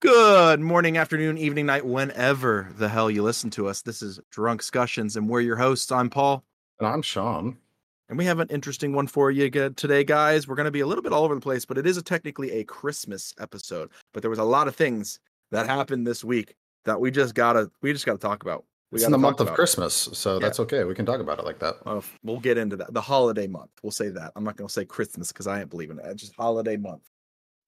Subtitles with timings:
[0.00, 3.82] Good morning, afternoon, evening, night, whenever the hell you listen to us.
[3.82, 5.92] This is Drunkscussions, and we're your hosts.
[5.92, 6.42] I'm Paul,
[6.78, 7.58] And I'm Sean.
[8.08, 10.48] and we have an interesting one for you today, guys.
[10.48, 12.02] We're going to be a little bit all over the place, but it is a,
[12.02, 13.90] technically a Christmas episode.
[14.14, 16.54] But there was a lot of things that happened this week
[16.86, 18.64] that we just gotta we just gotta talk about.
[18.90, 19.52] We It's in the month of.
[19.52, 20.84] Christmas, so that's okay.
[20.84, 21.74] We can talk about it like that.
[21.84, 22.94] Uh, we'll get into that.
[22.94, 23.70] The holiday month.
[23.82, 24.32] We'll say that.
[24.34, 26.06] I'm not going to say Christmas because I ain't believing it.
[26.06, 27.02] It's just holiday month.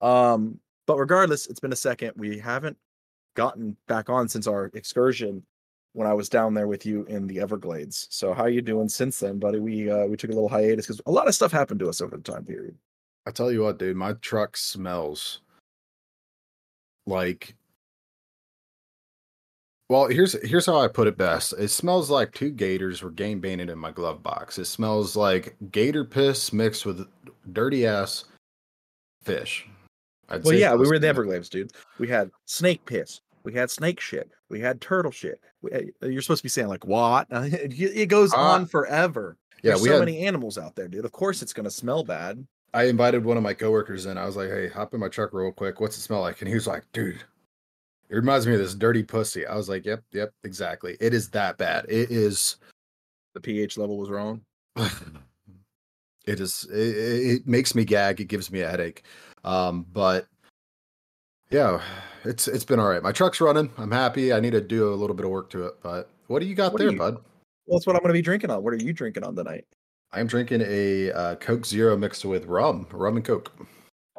[0.00, 2.12] Um, but regardless, it's been a second.
[2.16, 2.76] We haven't
[3.34, 5.42] gotten back on since our excursion
[5.94, 8.08] when I was down there with you in the Everglades.
[8.10, 9.58] So how you doing since then, buddy?
[9.58, 12.00] We uh we took a little hiatus because a lot of stuff happened to us
[12.00, 12.76] over the time period.
[13.26, 15.40] I tell you what, dude, my truck smells
[17.06, 17.54] like
[19.88, 21.52] well, here's here's how I put it best.
[21.58, 24.58] It smells like two gators were game baited in my glove box.
[24.58, 27.06] It smells like gator piss mixed with
[27.52, 28.24] dirty ass
[29.22, 29.68] fish.
[30.32, 31.08] I'd Well, yeah, we were in the.
[31.08, 31.72] Everglades, dude.
[31.98, 33.20] We had snake piss.
[33.44, 34.30] We had snake shit.
[34.48, 35.40] We had turtle shit.
[35.62, 37.26] We, uh, you're supposed to be saying like what?
[37.30, 39.36] it it goes Uh, on forever.
[39.62, 41.04] Yeah, There's we so had many animals out there, dude.
[41.04, 42.44] Of course, it's gonna smell bad.
[42.74, 44.16] I invited one of my coworkers in.
[44.16, 45.80] I was like, "Hey, hop in my truck real quick.
[45.80, 47.22] What's it smell like?" And he was like, "Dude,
[48.08, 50.96] it reminds me of this dirty pussy." I was like, "Yep, yep, exactly.
[51.00, 51.84] It is that bad.
[51.88, 52.56] It is.
[53.34, 54.40] The pH level was wrong.
[56.26, 56.66] it is.
[56.72, 56.76] It,
[57.36, 58.20] it makes me gag.
[58.20, 59.04] It gives me a headache.
[59.44, 60.26] Um, but
[61.50, 61.80] yeah,
[62.24, 63.02] it's it's been all right.
[63.02, 63.70] My truck's running.
[63.78, 64.32] I'm happy.
[64.32, 65.74] I need to do a little bit of work to it.
[65.82, 67.18] But what do you got What there, you- bud?
[67.66, 68.62] Well, that's what I'm gonna be drinking on.
[68.62, 69.64] What are you drinking on tonight?
[70.12, 73.50] I am drinking a uh, Coke Zero mixed with rum, rum and Coke.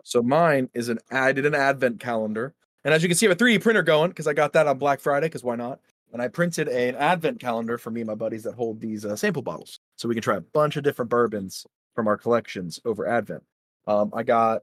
[0.03, 3.29] So mine is an I did an advent calendar, and as you can see, I
[3.29, 5.27] have a 3D printer going because I got that on Black Friday.
[5.27, 5.79] Because why not?
[6.13, 9.05] And I printed a- an advent calendar for me and my buddies that hold these
[9.05, 12.79] uh, sample bottles, so we can try a bunch of different bourbons from our collections
[12.85, 13.43] over Advent.
[13.87, 14.61] Um, I got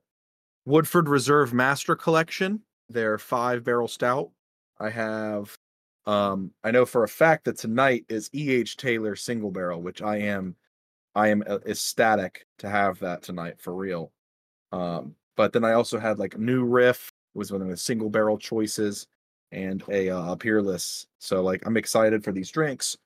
[0.64, 4.30] Woodford Reserve Master Collection, their five barrel stout.
[4.78, 5.56] I have,
[6.06, 8.76] um, I know for a fact that tonight is E.H.
[8.76, 10.56] Taylor single barrel, which I am,
[11.14, 14.12] I am uh, ecstatic to have that tonight for real.
[14.72, 18.38] Um, but then I also had like New Riff was one of the single barrel
[18.38, 19.06] choices
[19.52, 21.06] and a uh, Peerless.
[21.18, 22.96] So like I'm excited for these drinks.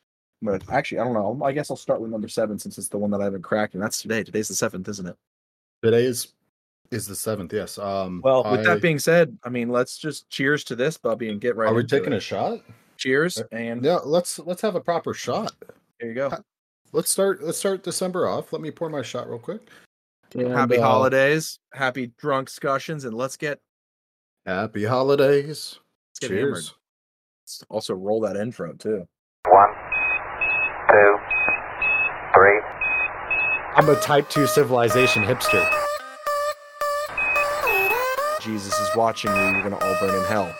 [0.43, 1.41] But actually, I don't know.
[1.44, 3.75] I guess I'll start with number seven since it's the one that I haven't cracked,
[3.75, 4.22] and that's today.
[4.22, 5.16] Today's the seventh, isn't it?
[5.82, 6.34] Today is
[6.91, 7.53] is the seventh.
[7.53, 7.78] Yes.
[7.78, 8.21] Um.
[8.25, 11.41] Well, with I- that being said, I mean, let's just cheers to this, Bubby, and
[11.41, 11.69] get right.
[11.69, 12.17] are we into taking it.
[12.17, 12.61] a shot?
[12.97, 13.43] cheers?
[13.53, 15.53] And Yeah, let's let's have a proper shot.
[15.99, 16.31] here you go.
[16.93, 18.53] Let's start let's start December off.
[18.53, 19.69] Let me pour my shot real quick.
[20.37, 23.61] Happy uh, holidays, happy drunk discussions, and let's get
[24.47, 25.78] Happy holidays.
[26.11, 26.55] Let's get hammered.
[26.55, 26.75] Cheers.
[27.43, 29.06] let's also roll that intro too.
[29.49, 29.71] One,
[30.91, 31.17] two,
[32.34, 32.61] three.
[33.77, 35.84] I'm a type 2 civilization hipster.
[38.44, 39.41] Jesus is watching you.
[39.41, 40.55] You're gonna all burn in hell.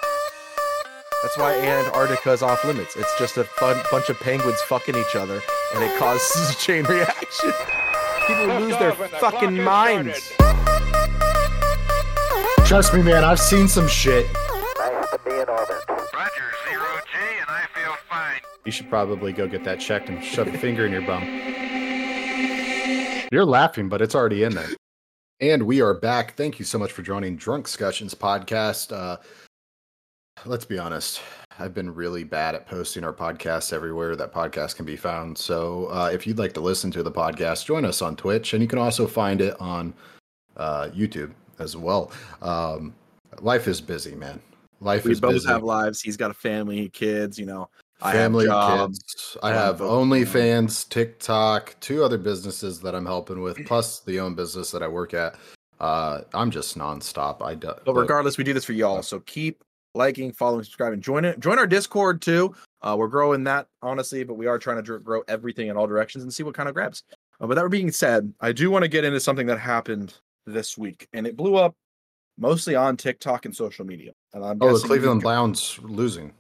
[1.23, 2.97] That's why Antarctica's off limits.
[2.97, 5.43] It's just a fun bunch of penguins fucking each other,
[5.75, 7.53] and it causes a chain reaction.
[8.27, 10.33] People lose their fucking minds.
[12.65, 14.27] Trust me, man, I've seen some shit.
[14.33, 15.77] Nice to be in orbit.
[15.89, 18.41] Roger, zero G, and I feel fine.
[18.65, 21.23] You should probably go get that checked and shove a finger in your bum.
[23.31, 24.69] You're laughing, but it's already in there.
[25.45, 26.37] And we are back.
[26.37, 28.97] Thank you so much for joining Drunkscussions podcast.
[28.97, 29.19] Uh,
[30.47, 31.21] let's be honest.
[31.59, 35.37] I've been really bad at posting our podcast everywhere that podcast can be found.
[35.37, 38.63] So uh, if you'd like to listen to the podcast, join us on Twitch, and
[38.63, 39.93] you can also find it on
[40.57, 42.11] uh, YouTube as well.
[42.41, 42.95] Um,
[43.43, 44.41] life is busy, man.
[44.81, 45.49] Life We is both busy.
[45.49, 46.01] have lives.
[46.01, 47.39] He's got a family, kids.
[47.39, 47.69] You know,
[48.01, 48.99] family jobs.
[48.99, 49.37] kids.
[49.43, 54.71] I have OnlyFans, TikTok, two other businesses that I'm helping with, plus the own business
[54.71, 55.37] that I work at.
[55.81, 57.43] Uh, I'm just nonstop.
[57.43, 57.73] I do.
[57.85, 59.03] But regardless, we do this for y'all.
[59.03, 59.63] So keep
[59.95, 61.01] liking, following, subscribing.
[61.01, 61.41] Join it.
[61.41, 62.55] Join our Discord too.
[62.83, 66.23] Uh, we're growing that honestly, but we are trying to grow everything in all directions
[66.23, 67.03] and see what kind of grabs.
[67.41, 70.15] Uh, but that being said, I do want to get into something that happened
[70.47, 71.75] this week, and it blew up
[72.39, 74.13] mostly on TikTok and social media.
[74.33, 76.33] And I'm oh, the Cleveland Browns losing.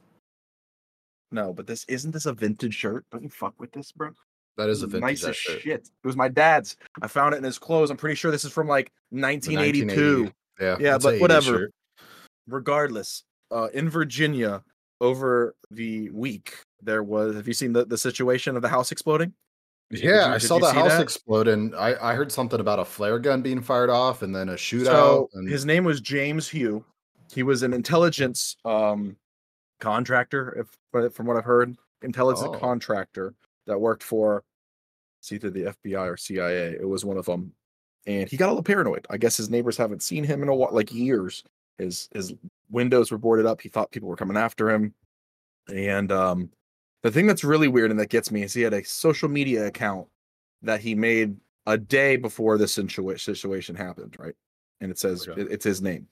[1.34, 3.04] No, but this isn't this a vintage shirt?
[3.10, 4.10] Don't you fuck with this, bro.
[4.56, 5.60] That is a vintage nice as shirt.
[5.62, 5.81] shit.
[5.81, 6.76] It was my dad's.
[7.02, 7.90] I found it in his clothes.
[7.90, 10.31] I'm pretty sure this is from like 1982.
[10.60, 11.44] Yeah, Yeah, but whatever.
[11.58, 11.72] shirt.
[12.46, 14.62] regardless, uh, in Virginia
[15.00, 17.34] over the week, there was.
[17.34, 19.32] Have you seen the, the situation of the house exploding?
[19.90, 21.02] Yeah, you- I saw the house that?
[21.02, 24.48] explode, and I, I heard something about a flare gun being fired off, and then
[24.50, 24.84] a shootout.
[24.84, 26.84] So and his name was James Yoo.
[27.32, 29.16] He was an intelligence um,
[29.84, 32.58] contractor, if from what I've heard, intelligence Oh.
[32.58, 33.34] contractor
[33.66, 34.44] that worked for
[35.20, 36.72] it's either the FBI or CIA.
[36.75, 37.52] It was one of them,
[38.06, 39.06] and he got a little paranoid.
[39.08, 41.42] I guess his neighbors haven't seen him in a while, like years.
[41.78, 42.34] His his
[42.70, 43.60] windows were boarded up.
[43.62, 44.94] He thought people were coming after him.
[45.75, 46.50] And um,
[47.02, 49.66] the thing that's really weird and that gets me is he had a social media
[49.66, 50.06] account
[50.62, 51.36] that he made
[51.66, 54.34] a day before this situa- situation happened, right?
[54.82, 56.06] And it says it- it's his name.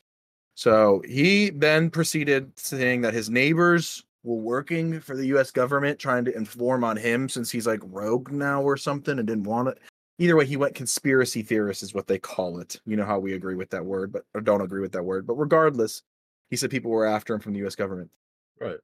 [0.55, 6.25] So he then proceeded saying that his neighbors were working for the US government, trying
[6.27, 9.79] to inform on him since he's like rogue now or something and didn't want it.
[10.19, 12.81] Either way, he went conspiracy theorist, is what they call it.
[12.87, 15.27] You know how we agree with that word, but or don't agree with that word.
[15.27, 16.03] But regardless,
[16.51, 18.11] he said people were after him from the US government
[18.61, 18.77] Right.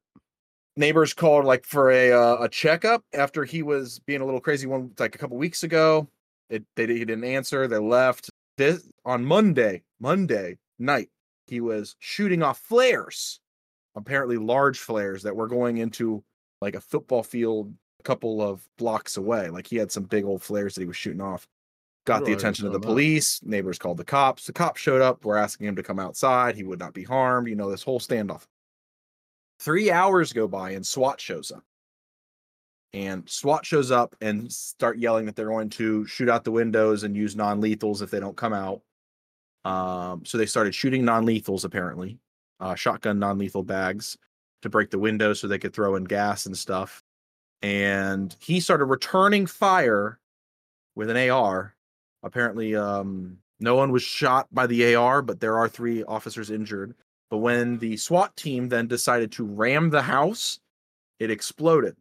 [0.75, 4.67] neighbors called like for a uh, a checkup after he was being a little crazy
[4.67, 6.09] one like a couple weeks ago.
[6.49, 7.67] It they he didn't answer.
[7.67, 8.29] They left.
[8.57, 11.09] This on Monday, Monday night,
[11.49, 13.39] he was shooting off flares,
[13.95, 16.23] apparently large flares that were going into
[16.61, 19.49] like a football field a couple of blocks away.
[19.49, 21.47] Like he had some big old flares that he was shooting off.
[22.05, 22.87] Got the attention of the understand that?
[22.87, 23.39] police.
[23.43, 24.45] Neighbors called the cops.
[24.45, 25.25] The cops showed up.
[25.25, 26.55] Were asking him to come outside.
[26.55, 27.47] He would not be harmed.
[27.47, 28.45] You know this whole standoff.
[29.59, 31.63] Three hours go by and SWAT shows up.
[32.93, 37.03] And SWAT shows up and start yelling that they're going to shoot out the windows
[37.03, 38.81] and use non-lethals if they don't come out.
[39.65, 42.17] Um, so they started shooting non-lethals apparently,
[42.59, 44.17] uh, shotgun non-lethal bags
[44.61, 47.03] to break the windows so they could throw in gas and stuff.
[47.61, 50.19] And he started returning fire
[50.95, 51.75] with an AR.
[52.23, 56.95] Apparently, um, no one was shot by the AR, but there are three officers injured.
[57.29, 60.59] But when the SWAT team then decided to ram the house,
[61.19, 61.95] it exploded.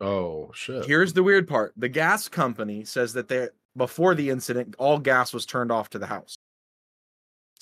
[0.00, 0.84] Oh shit.
[0.86, 1.72] Here's the weird part.
[1.76, 5.98] The gas company says that they before the incident, all gas was turned off to
[5.98, 6.34] the house.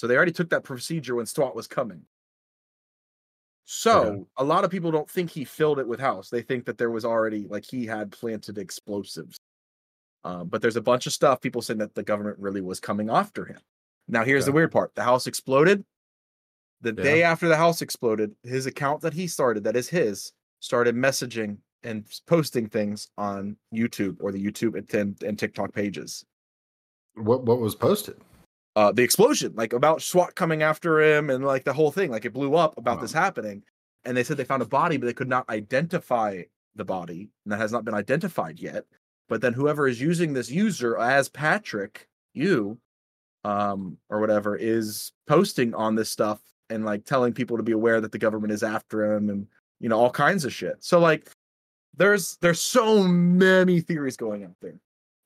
[0.01, 2.01] So they already took that procedure when SWAT was coming.
[3.67, 4.25] So Okay.
[4.39, 6.31] a lot of people don't think he filled it with house.
[6.31, 9.37] They think that there was already like he had planted explosives.
[10.25, 13.11] Um, but there's a bunch of stuff people saying that the government really was coming
[13.11, 13.59] after him.
[14.09, 15.85] Now here's the weird part: the house exploded.
[16.81, 17.03] The Yeah.
[17.03, 21.59] day after the house exploded, his account that he started, that is his, started messaging
[21.83, 26.25] and posting things on YouTube or the YouTube and, and, and TikTok pages.
[27.17, 28.17] What what was posted?
[28.81, 32.25] Uh, the explosion, like about SWAT coming after him and like the whole thing, like
[32.25, 33.03] it blew up about Wow.
[33.03, 33.63] this happening.
[34.07, 36.45] And they said they found a body, but they could not identify
[36.77, 38.87] the body, and that has not been identified yet.
[39.29, 42.79] But then whoever is using this user as Patrick, you,
[43.45, 46.41] um, or whatever, is posting on this stuff
[46.71, 49.47] and like telling people to be aware that the government is after him and
[49.81, 50.77] you know all kinds of shit.
[50.81, 51.31] So like
[51.99, 54.81] there's there's so many theories going out there.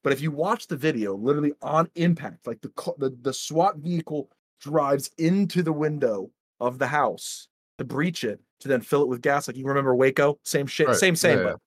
[0.05, 4.31] But if you watch the video, literally on impact, like the the, the SWAT vehicle
[4.61, 6.31] drives into the window
[6.61, 7.49] of the house
[7.79, 9.49] to breach it to then fill it with gas.
[9.49, 10.97] Like you remember Waco, same shit, Right.
[10.97, 11.51] same same, Yeah, yeah.
[11.53, 11.61] but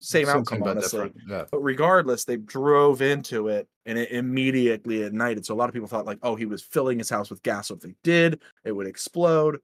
[0.00, 1.12] same Something outcome but honestly.
[1.28, 1.44] Yeah.
[1.50, 5.46] But regardless, they drove into it and it immediately ignited.
[5.46, 7.68] So a lot of people thought like, oh, he was filling his house with gas.
[7.68, 9.58] So if they did, it would explode.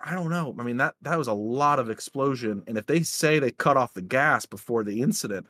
[0.00, 0.54] I don't know.
[0.58, 2.62] I mean, that that was a lot of explosion.
[2.66, 5.46] And if they say they cut off the gas before the incident,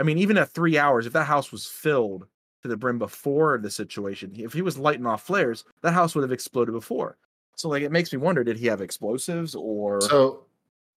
[0.00, 2.26] I mean, even at three hours, if that house was filled
[2.62, 6.22] to the brim before the situation, if he was lighting off flares, that house would
[6.22, 7.18] have exploded before.
[7.56, 10.44] So like it makes me wonder, did he have explosives or So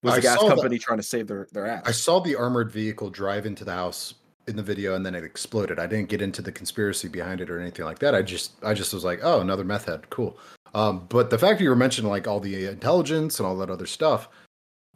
[0.02, 1.84] was I the gas saw that- company trying to save their, their ass?
[1.86, 4.14] I saw the armored vehicle drive into the house
[4.48, 5.80] in the video and then it exploded.
[5.80, 8.16] I didn't get into the conspiracy behind it or anything like that.
[8.16, 10.10] I just I just was like, oh, another meth head.
[10.10, 10.38] Cool.
[10.74, 13.70] Um, but the fact that you were mentioning like all the intelligence and all that
[13.70, 14.30] other stuff,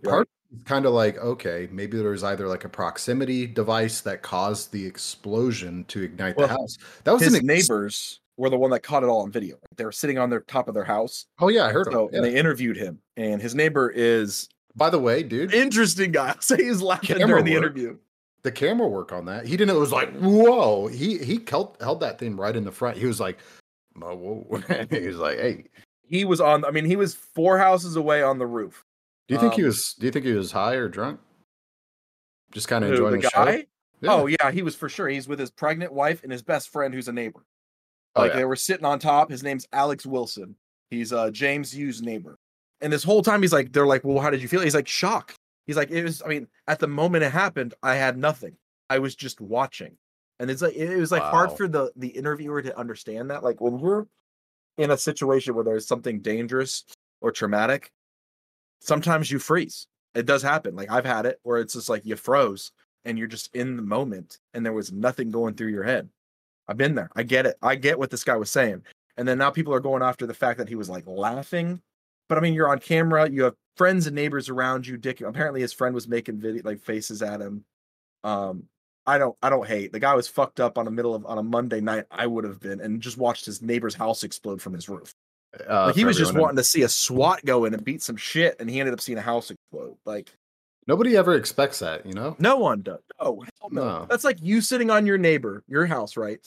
[0.03, 4.21] part is kind of like, okay, maybe there was either like a proximity device that
[4.21, 6.77] caused the explosion to ignite Well, the house.
[7.03, 9.57] That was his ex- neighbors were the one that caught it all on video.
[9.75, 11.25] They were sitting on their top of their house.
[11.39, 12.15] Oh yeah, I heard So, it.
[12.15, 12.99] and they interviewed him.
[13.17, 16.27] And his neighbor is By the way, dude, interesting guy.
[16.35, 17.63] I'll say he's laughing Camera during the work.
[17.63, 17.97] interview.
[18.43, 19.47] the camera work on that.
[19.47, 19.75] He didn't.
[19.75, 20.87] It was like whoa.
[20.87, 22.97] He he held held that thing right in the front.
[22.97, 23.39] He was like,
[24.01, 24.61] oh, whoa.
[24.91, 25.65] he was like, hey.
[26.09, 26.63] He was on.
[26.63, 28.85] I mean, he was four houses away on the roof.
[29.27, 29.93] Do you think he Um, was?
[29.99, 31.19] Do you think he was high or drunk?
[32.51, 33.63] Just kind of enjoying the the, show.
[34.01, 34.11] Yeah.
[34.13, 35.07] Oh yeah, he was for sure.
[35.09, 37.43] He's with his pregnant wife and his best friend, who's a neighbor.
[38.15, 38.37] Oh, Like yeah.
[38.37, 39.29] they were sitting on top.
[39.31, 40.55] His name's Alex Wilson.
[40.89, 42.37] He's uh James Yoo's neighbor.
[42.79, 44.61] And this whole time he's like, they're like, well, how did you feel?
[44.61, 45.35] He's like shocked.
[45.65, 46.21] He's like, it was.
[46.23, 48.55] I mean, at the moment it happened, I had nothing.
[48.89, 49.97] I was just watching,
[50.39, 51.31] and it's like it was like Wow.
[51.31, 53.43] hard for the the interviewer to understand that.
[53.43, 54.07] Like when you're
[54.77, 56.85] in a situation where there's something dangerous
[57.19, 57.91] or traumatic,
[58.79, 59.87] sometimes you freeze.
[60.15, 60.75] It does happen.
[60.75, 62.71] Like I've had it where it's just like you froze
[63.05, 66.09] and you're just in the moment and there was nothing going through your head.
[66.67, 67.09] I've been there.
[67.15, 67.55] I get it.
[67.61, 68.83] I get what this guy was saying.
[69.15, 71.81] And then now people are going after the fact that he was like laughing.
[72.29, 74.97] But I mean, you're on camera, you have friends and neighbors around you.
[74.97, 77.63] Dick apparently his friend was making video like faces at him.
[78.23, 78.63] Um,
[79.05, 79.93] I don't I don't hate.
[79.93, 82.05] The guy was fucked up on a middle of on a Monday night.
[82.11, 85.13] I would have been and just watched his neighbor's house explode from his roof.
[85.69, 88.17] Uh, like he was just wanting to see a SWAT go in and beat some
[88.17, 89.97] shit, and he ended up seeing a house explode.
[90.05, 90.31] Like
[90.87, 92.35] Nobody ever expects that, you know.
[92.39, 92.99] no one does.
[93.19, 93.39] Hell
[93.71, 93.83] no.
[93.83, 94.05] No.
[94.09, 96.39] That's like you sitting on your neighbor, your house, right?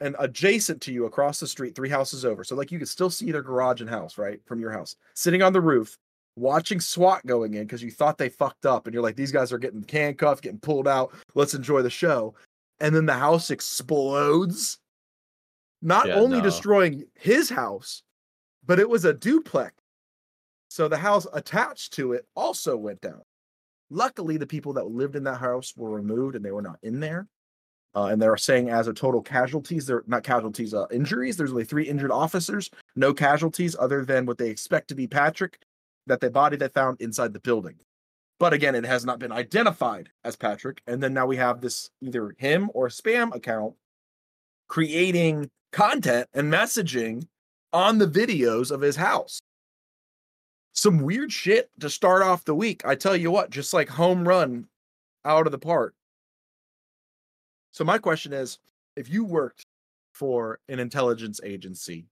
[0.00, 2.44] And adjacent to you across the street, three houses over.
[2.44, 4.38] So like you could still see their garage and house, right?
[4.44, 4.96] From your house.
[5.14, 5.96] Sitting on the roof,
[6.36, 9.50] watching SWAT going in because you thought they fucked up and you're like, these guys
[9.50, 11.14] are getting handcuffed, getting pulled out.
[11.34, 12.34] Let's enjoy the show.
[12.80, 14.78] And then the house explodes.
[15.80, 16.42] Not Yeah, only no.
[16.44, 18.02] destroying his house,
[18.66, 19.74] but it was a duplex.
[20.68, 23.22] So the house attached to it also went down.
[23.88, 27.00] Luckily, the people that lived in that house were removed and they were not in
[27.00, 27.28] there.
[27.94, 31.36] Uh, and they're saying as a total casualties, they're not casualties, uh, injuries.
[31.36, 35.58] There's only three injured officers, no casualties other than what they expect to be Patrick,
[36.06, 37.76] that the body they found inside the building.
[38.38, 40.82] But again, it has not been identified as Patrick.
[40.86, 43.74] And then now we have this either him or spam account
[44.68, 47.26] creating content and messaging
[47.76, 49.38] on the videos of his house.
[50.72, 52.86] Some weird shit to start off the week.
[52.86, 54.66] I tell you what, just like home run
[55.26, 55.94] out of the park.
[57.72, 58.58] So my question is,
[58.96, 59.66] if you worked
[60.12, 62.06] for an intelligence agency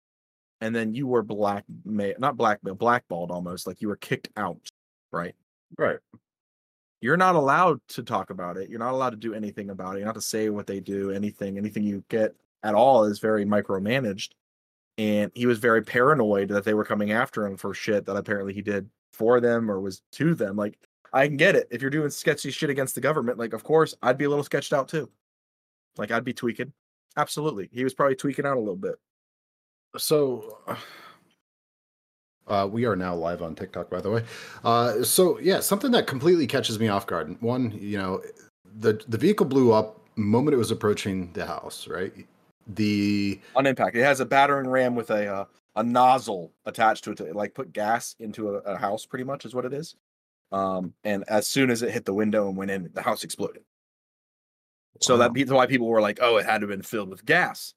[0.63, 4.67] and then you were black not blackmail, blackballed almost, like you were kicked out,
[5.13, 5.35] right?
[5.77, 5.99] Right.
[7.03, 8.71] You're not allowed to talk about it.
[8.71, 9.99] You're not allowed to do anything about it.
[9.99, 13.45] You're not to say what they do, anything, anything you get at all is very
[13.45, 14.31] micromanaged.
[15.01, 18.53] And he was very paranoid that they were coming after him for shit that apparently
[18.53, 20.57] he did for them or was to them.
[20.57, 20.79] Like,
[21.15, 21.69] I can get it.
[21.71, 24.45] If you're doing sketchy shit against the government, like, of course, I'd be a little
[24.45, 25.09] sketched out too.
[25.97, 26.75] Like, I'd be tweaking.
[27.17, 27.71] Absolutely.
[27.73, 28.97] He was probably tweaking out a little bit.
[29.97, 30.59] So
[32.47, 34.25] uh, we are now live on TikTok, by the way.
[34.63, 37.41] Uh, so yeah, something that completely catches me off guard.
[37.41, 38.23] One, you know,
[38.79, 41.89] the the vehicle blew up moment it was approaching the house.
[41.89, 42.13] Right.
[42.67, 45.45] The On impact, it has a battering ram with a uh,
[45.77, 49.07] a nozzle attached to it to like put gas into a, a house.
[49.07, 49.97] Pretty much is what it is.
[50.53, 53.63] Um, and as soon as it hit the window and went in, the house exploded.
[55.01, 55.29] So Wow.
[55.29, 57.75] that's why people were like, "Oh, it had to have been filled with gas."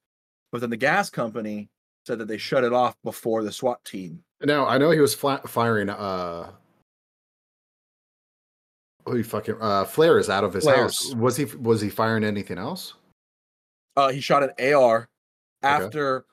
[0.51, 1.69] But then the gas company
[2.05, 4.23] said that they shut it off before the SWAT team.
[4.43, 5.89] now I know he was flat firing.
[5.89, 6.51] Uh,
[9.05, 11.13] oh, you fucking uh, flares out of his house.
[11.15, 12.95] Was he was he firing anything else?
[13.95, 15.09] Uh, he shot an AR
[15.61, 16.25] after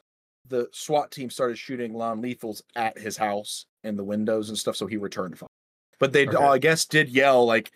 [0.49, 4.77] the SWAT team started shooting non-lethals at his house and the windows and stuff.
[4.77, 5.47] So he returned fire.
[5.99, 6.37] But they, Okay.
[6.37, 7.71] I guess, did yell like,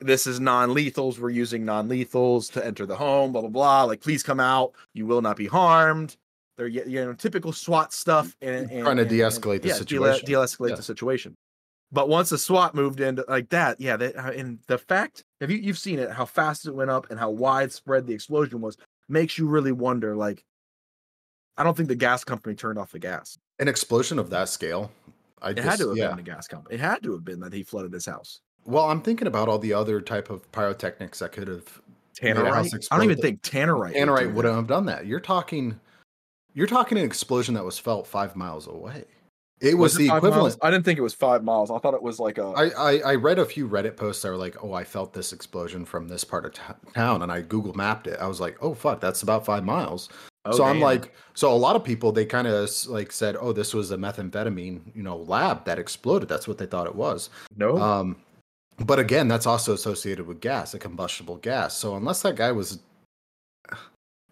[0.00, 1.18] "This is non-lethals.
[1.18, 3.84] We're using non-lethals to enter the home." Blah blah blah.
[3.84, 4.72] Like, please come out.
[4.94, 6.16] You will not be harmed.
[6.58, 9.74] They're you know typical SWAT stuff and, and Trying to and- de-escalate and- the yeah,
[9.74, 10.26] situation.
[10.26, 10.74] De- escalate Yeah.
[10.76, 11.34] the situation.
[11.92, 15.50] But once the SWAT moved into like that, yeah, they, uh, and the fact have
[15.50, 18.76] you you've seen it how fast it went up and how widespread the explosion was
[19.12, 20.16] makes you really wonder.
[20.16, 20.44] Like,
[21.56, 23.38] I don't think the gas company turned off the gas.
[23.60, 24.90] An explosion of that scale.
[25.40, 26.08] I It just, had to have yeah.
[26.08, 26.74] been the gas company.
[26.74, 28.40] It had to have been that he flooded his house.
[28.64, 31.80] Well, I'm thinking about all the other type of pyrotechnics that could have
[32.16, 32.88] Tannerite.
[32.90, 33.94] I don't even think Tannerite.
[33.94, 35.06] would Tannerite do wouldn't have done that.
[35.06, 35.78] You're talking,
[36.54, 39.04] you're talking an explosion that was felt five miles away.
[39.62, 40.36] It was, it the equivalent.
[40.42, 40.58] miles?
[40.60, 41.70] I didn't think it was five miles.
[41.70, 42.46] I thought it was like a.
[42.46, 45.32] I, I I read a few Reddit posts that were like, "Oh, I felt this
[45.32, 46.60] explosion from this part of t-
[46.94, 48.18] town," and I Google mapped it.
[48.20, 50.08] I was like, "Oh fuck, that's about five miles."
[50.44, 53.52] Oh, so I'm like, so a lot of people they kind of like said, "Oh,
[53.52, 57.30] this was a methamphetamine, you know, lab that exploded." That's what they thought it was.
[57.56, 57.78] no.
[57.78, 58.16] Um,
[58.84, 61.76] but again, that's also associated with gas, a combustible gas.
[61.76, 62.80] So unless that guy was,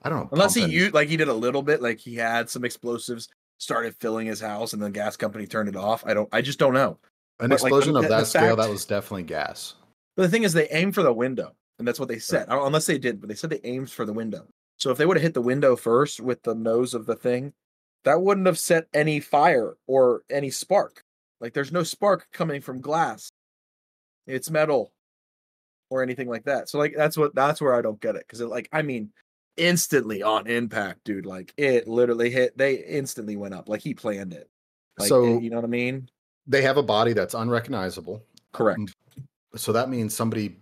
[0.02, 2.16] I don't know, Unless he pumping- used, like he did a little bit, like he
[2.16, 3.28] had some explosives,
[3.60, 6.04] started filling his house, and the gas company turned it off.
[6.04, 6.28] I don't.
[6.32, 6.98] I just don't know.
[7.38, 9.74] an but, explosion the- of that scale, that was definitely gas.
[10.16, 12.48] But the thing is, they aimed for the window, and that's what they said.
[12.48, 14.46] Don't- Unless they did, but they said they aimed for the window.
[14.78, 17.52] So if they would have hit the window first with the nose of the thing,
[18.04, 21.04] that wouldn't have set any fire or any spark.
[21.40, 23.30] Like there's no spark coming from glass.
[24.26, 24.92] It's metal
[25.90, 26.68] or anything like that.
[26.68, 29.10] So like that's what that's where I don't get it because it like I mean,
[29.56, 31.26] instantly on impact, dude.
[31.26, 32.56] Like it literally hit.
[32.56, 33.68] They instantly went up.
[33.68, 34.48] Like he planned it.
[34.98, 36.08] Like, eh, So- you know what I mean?
[36.46, 38.24] They have a body that's unrecognizable.
[38.52, 38.80] Correct.
[39.56, 40.56] So that means somebody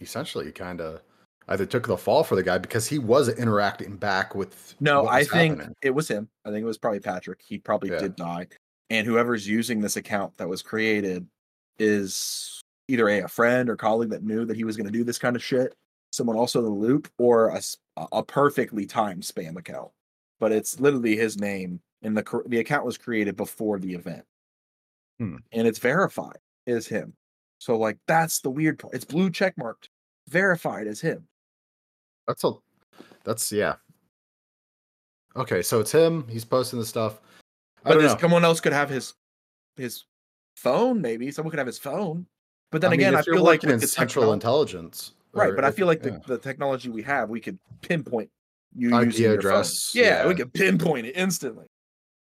[0.00, 1.00] essentially kind of
[1.48, 4.74] either took the fall for the guy because he was interacting back with.
[4.80, 5.76] No, I think happening.
[5.82, 6.28] it was him.
[6.44, 7.40] I think it was probably Patrick.
[7.46, 7.98] He probably Yeah.
[7.98, 8.46] did die.
[8.90, 11.26] And whoever's using this account that was created
[11.78, 15.04] is either a, a friend or colleague that knew that he was going to do
[15.04, 15.74] this kind of shit,
[16.12, 17.60] someone also in the loop, or a,
[18.12, 19.90] a perfectly timed spam account.
[20.40, 24.24] But it's literally his name, and the the account was created before the event,
[25.18, 25.36] Hmm.
[25.52, 27.14] and it's verified is him.
[27.58, 28.94] So like that's the weird part.
[28.94, 29.88] It's blue check marked,
[30.28, 31.26] verified as him.
[32.26, 32.52] That's a.
[33.24, 33.76] That's yeah.
[35.36, 36.26] Okay, so it's him.
[36.28, 37.20] He's posting the stuff.
[37.84, 38.18] I But don't this- know.
[38.20, 39.14] someone else could have his
[39.76, 40.04] his
[40.56, 41.00] phone.
[41.00, 42.26] Maybe someone could have his phone.
[42.70, 45.54] But then I mean, again, I feel like in central intelligence, right.
[45.54, 46.18] But I feel like the, yeah.
[46.26, 48.30] the technology we have, we could pinpoint
[48.74, 49.38] you IP using your phone.
[49.38, 51.66] address, Yeah, we could pinpoint it instantly.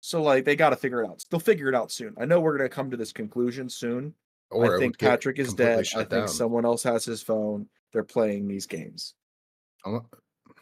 [0.01, 1.23] So like they got to figure it out.
[1.31, 2.15] They'll figure it out soon.
[2.19, 4.15] I know we're gonna come to this conclusion soon.
[4.51, 5.87] or I think Patrick is dead.
[5.95, 6.29] I think down.
[6.29, 7.67] someone else has his phone.
[7.93, 9.15] They're playing these games.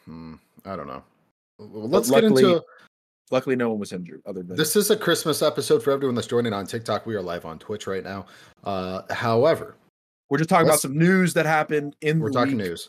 [0.04, 0.34] Hmm,
[0.64, 1.02] I don't know.
[1.58, 2.64] Well, Let's luckily- get into
[3.32, 4.20] Luckily, no one was injured.
[4.26, 4.76] Other than this.
[4.76, 7.06] Is a Christmas episode for everyone that's joining on TikTok.
[7.06, 8.26] We are live on Twitch right now.
[8.62, 9.74] Uh, however,
[10.32, 12.88] we're just talking about let's- some news that happened in we're the talking week news.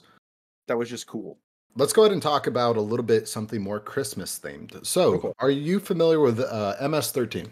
[0.69, 1.37] that was just cool.
[1.75, 4.85] Let's go ahead and talk about a little bit something more Christmas themed.
[4.85, 5.33] So, Okay.
[5.39, 7.49] are you familiar with uh, MS13?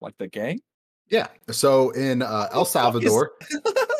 [0.00, 0.60] Like the gang.
[1.10, 1.28] Yeah.
[1.50, 3.32] So in uh, El the fuck is- Salvador,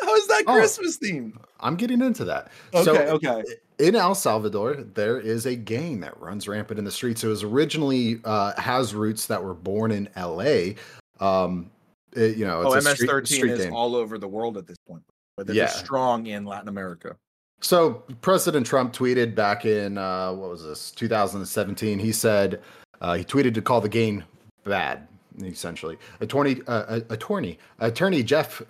[0.01, 0.53] How is that Oh.
[0.55, 1.33] Christmas themed?
[1.59, 2.49] I'm getting into that.
[2.73, 3.43] Okay, so okay.
[3.79, 7.23] in El Salvador, there is a gang that runs rampant in the streets.
[7.23, 10.75] It was originally uh, has roots that were born in L.A.
[11.19, 11.69] Um,
[12.15, 13.73] it- you know, oh, a MS-13 street is gang.
[13.73, 15.03] all over the world at this point,
[15.37, 15.67] but they're Yeah.
[15.67, 17.15] strong in Latin America.
[17.61, 21.97] So President Trump tweeted back in uh, what was this 2017.
[21.99, 22.61] He said
[23.01, 24.23] uh, he tweeted to call the game
[24.63, 25.07] bad.
[25.41, 28.61] Essentially, attorney uh, attorney attorney Jeff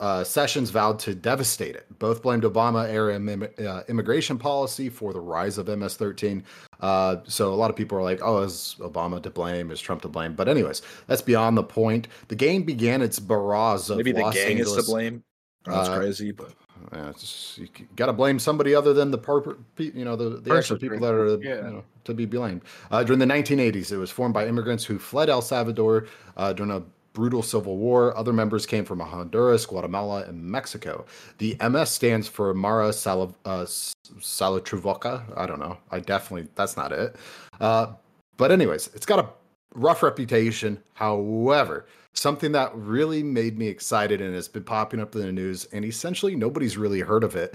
[0.00, 1.86] uh, Sessions vowed to devastate it.
[1.98, 6.42] Both blamed Obama era im- uh, immigration policy for the rise of MS-13.
[6.80, 9.70] Uh, so a lot of people are like, "Oh, is Obama to blame?
[9.70, 12.08] Is Trump to blame?" But anyways, that's beyond the point.
[12.28, 14.78] The game began its barrage of Maybe the Los gang Angeles.
[14.78, 15.22] is to blame.
[15.66, 16.54] That's Uh, crazy, but
[16.94, 20.54] Yeah, it's, you got to blame somebody other than the per, you know the, the
[20.56, 21.56] actual people that are Yeah.
[21.66, 22.62] you know, to be blamed.
[22.90, 26.06] Uh, during the 1980s, it was formed by immigrants who fled El Salvador
[26.38, 28.16] uh, during a brutal civil war.
[28.16, 31.04] Other members came from Honduras, Guatemala, and Mexico.
[31.38, 33.66] The MS stands for Mara Sal- uh.
[34.22, 35.78] I don't know.
[35.90, 37.16] I definitely that's not it.
[37.60, 37.92] Uh,
[38.36, 39.28] but anyways, it's got a
[39.74, 40.82] rough reputation.
[40.94, 45.66] However, something that really made me excited and has been popping up in the news,
[45.72, 47.54] and essentially nobody's really heard of it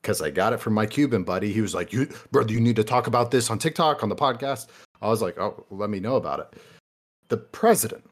[0.00, 1.52] because I got it from my Cuban buddy.
[1.52, 4.16] He was like, "You, brother, you need to talk about this on TikTok on the
[4.16, 4.68] podcast."
[5.00, 6.60] I was like, "Oh, let me know about it."
[7.28, 8.04] The president,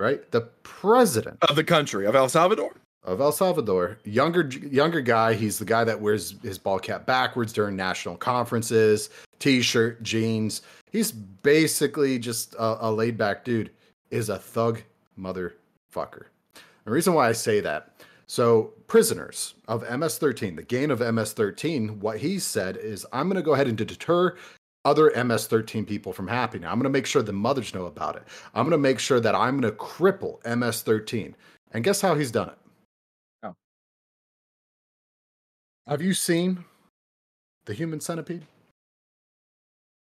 [0.00, 0.28] right?
[0.32, 2.74] The president of the country of El Salvador.
[3.04, 5.34] of El Salvador, younger younger guy.
[5.34, 10.62] He's the guy that wears his ball cap backwards during national conferences, t-shirt, jeans.
[10.90, 13.70] He's basically just a, a laid back dude.
[14.10, 14.82] Is a thug
[15.18, 16.24] motherfucker.
[16.84, 17.94] The reason why I say that,
[18.26, 23.42] so prisoners of MS-13, the gain of MS-13, what he said is, I'm going to
[23.42, 24.36] go ahead and deter
[24.84, 26.64] other MS-13 people from happening.
[26.64, 28.22] I'm going to make sure the mothers know about it.
[28.54, 31.34] I'm going to make sure that I'm going to cripple MS-13.
[31.72, 32.58] And guess how he's done it?
[33.42, 33.54] How?
[35.86, 36.64] Have you seen
[37.66, 38.46] the human centipede?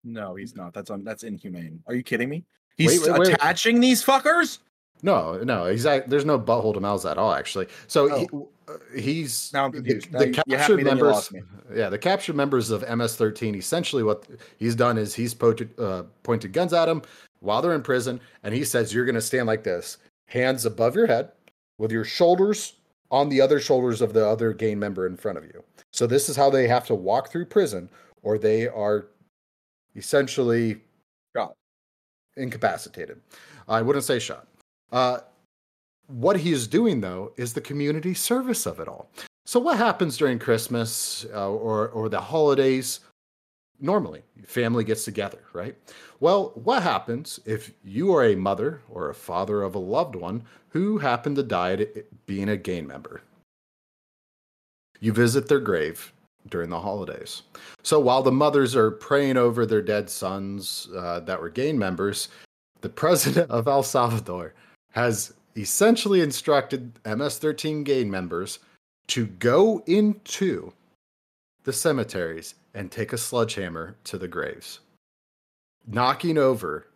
[0.05, 0.75] No, he's not.
[0.75, 1.81] That's un- that's inhumane.
[1.87, 2.45] Are you kidding me?
[2.77, 3.35] He's Wait, wait, wait.
[3.35, 4.59] attaching these fuckers.
[5.03, 6.09] No, no, exactly.
[6.11, 7.67] There's no butthole to mouths at all, actually.
[7.89, 8.29] So he,
[8.69, 10.13] uh, he's Now I'm the, confused.
[10.13, 11.33] Now the you- captured you members.
[11.33, 11.43] me.
[11.75, 13.57] Yeah, the captured members of MS-13.
[13.57, 14.27] Essentially, what
[14.59, 17.03] he's done is he's pointed, uh, pointed guns at them
[17.41, 20.95] while they're in prison, and he says you're going to stand like this, hands above
[20.95, 21.33] your head,
[21.79, 22.75] with your shoulders
[23.11, 25.65] on the other shoulders of the other gang member in front of you.
[25.93, 27.91] So this is how they have to walk through prison,
[28.23, 29.09] or they are
[29.97, 30.81] essentially
[31.37, 31.55] Shot.
[32.37, 33.21] incapacitated.
[33.69, 34.47] I wouldn't say shot.
[34.93, 35.21] Uh,
[36.07, 39.11] what he is doing though is the community service of it all.
[39.47, 43.01] So what happens during Christmas uh, or or the holidays?
[43.81, 45.75] Normally, family gets together, right?
[46.21, 50.45] Well, what happens if you are a mother or a father of a loved one
[50.69, 51.87] who happened to die
[52.27, 53.23] being a gang member?
[55.01, 56.13] You visit their grave
[56.49, 57.43] during the holidays.
[57.83, 62.29] So while the mothers are praying over their dead sons uh, that were gang members,
[62.83, 64.55] the president of El Salvador
[64.93, 68.59] has essentially instructed MS 13 gang members
[69.09, 70.73] to go into
[71.65, 74.81] the cemeteries and take a sledgehammer to the graves,
[75.87, 76.87] knocking over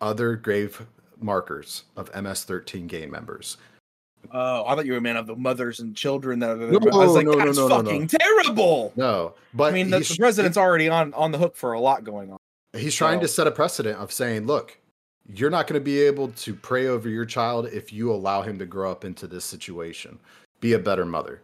[0.00, 0.86] other grave
[1.20, 3.56] markers of MS 13 gang members.
[4.32, 6.38] Oh, I thought you were a man of the mothers and children.
[6.38, 7.84] That No, I was like, no, that's no, no, no.
[7.84, 8.92] fucking terrible.
[8.96, 12.32] No, but I mean, the, president's already on on the hook for a lot going
[12.32, 12.38] on.
[12.72, 14.78] He's trying to set a precedent of saying, look,
[15.28, 18.58] you're not going to be able to pray over your child if you allow him
[18.58, 20.18] to grow up into this situation.
[20.60, 21.40] Be a better mother.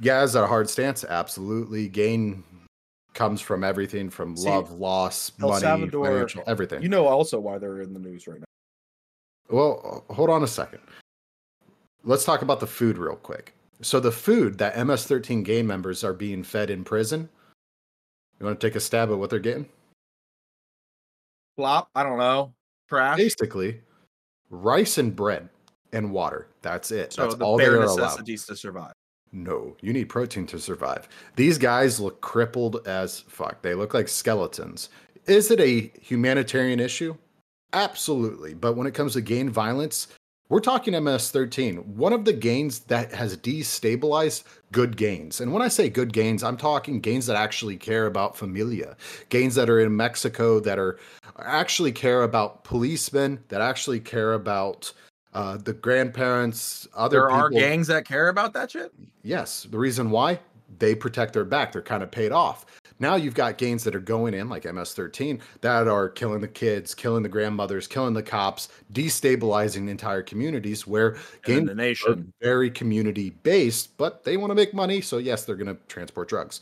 [0.00, 1.04] Yeah, is that a hard stance?
[1.04, 1.88] Absolutely.
[1.88, 2.42] Gain
[3.14, 6.82] comes from everything from See, love, loss, El money, Salvador- financial, everything.
[6.82, 8.44] You know, also why they're in the news right now.
[9.50, 10.80] Well, hold on a second.
[12.04, 13.54] Let's talk about the food real quick.
[13.82, 17.28] So, the food that MS 13 game members are being fed in prison,
[18.40, 19.68] you want to take a stab at what they're getting?
[21.56, 21.90] Flop.
[21.94, 22.54] I don't know.
[22.92, 23.16] Trash.
[23.16, 23.80] Basically,
[24.50, 25.48] rice and bread
[25.94, 26.48] and water.
[26.60, 27.14] That's it.
[27.14, 27.96] so That's the all they bare are allowed.
[27.96, 28.92] necessities to survive.
[29.32, 31.08] No, you need protein to survive.
[31.36, 33.62] These guys look crippled as fuck.
[33.62, 34.90] They look like skeletons.
[35.26, 37.16] Is it a humanitarian issue?
[37.72, 38.52] Absolutely.
[38.52, 40.08] But when it comes to gang violence,
[40.52, 45.40] we're talking MS 13, one of the gains that has destabilized good gains.
[45.40, 48.98] And when I say good gains, I'm talking gains that actually care about familia,
[49.30, 50.98] gains that are in Mexico that are
[51.38, 54.92] actually care about policemen, that actually care about
[55.32, 57.62] uh, the grandparents, other There are people.
[57.62, 58.92] gangs that care about that shit.
[59.22, 59.66] Yes.
[59.70, 60.38] The reason why
[60.78, 62.66] they protect their back, they're kind of paid off.
[62.98, 66.48] Now you've got gains that are going in, like MS 13, that are killing the
[66.48, 72.32] kids, killing the grandmothers, killing the cops, destabilizing entire communities where games the are nation.
[72.40, 75.00] very community based, but they want to make money.
[75.00, 76.60] So, yes, they're going to transport drugs.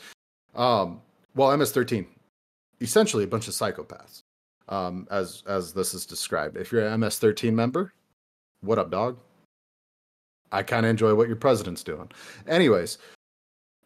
[0.55, 1.01] Um,
[1.35, 2.07] well, MS 13,
[2.81, 4.23] essentially a bunch of psychopaths,
[4.69, 6.57] um, as, as this is described.
[6.57, 7.93] If you're an MS 13 member,
[8.63, 9.19] what up, dog?
[10.53, 12.11] I kind of enjoy what your president's doing.
[12.49, 12.99] Anyways,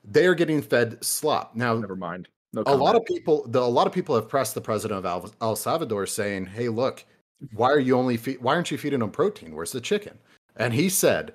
[0.05, 1.55] they are getting fed slop.
[1.55, 2.29] Now, Never mind.
[2.55, 5.07] No a lot of people, the, a lot of people have pressed the president of
[5.07, 7.05] El, El Salvador saying, "Hey, look,
[7.53, 9.55] why are you only fe- why aren't you feeding them protein?
[9.55, 10.19] Where's the chicken?"
[10.57, 11.35] And he said,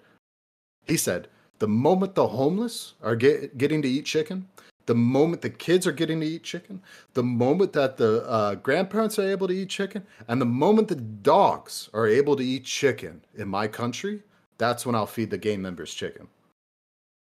[0.85, 1.27] he said,
[1.59, 4.47] the moment the homeless are get, getting to eat chicken,
[4.85, 6.81] the moment the kids are getting to eat chicken,
[7.13, 10.95] the moment that the uh, grandparents are able to eat chicken, and the moment the
[10.95, 14.23] dogs are able to eat chicken in my country,
[14.57, 16.27] that's when I'll feed the game members chicken.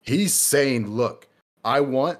[0.00, 1.28] He's saying, look,
[1.64, 2.18] I want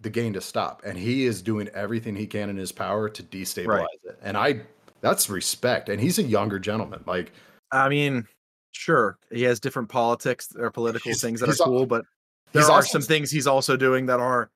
[0.00, 3.22] the game to stop, and he is doing everything he can in his power to
[3.22, 3.86] destabilize Right.
[4.04, 4.18] it.
[4.22, 4.62] And I,
[5.00, 5.88] that's respect.
[5.88, 7.02] And he's a younger gentleman.
[7.06, 7.32] Like,
[7.70, 8.26] I mean,
[8.72, 12.04] sure, he has different politics or political things that are cool, but
[12.52, 14.50] there are also- some things he's also doing that are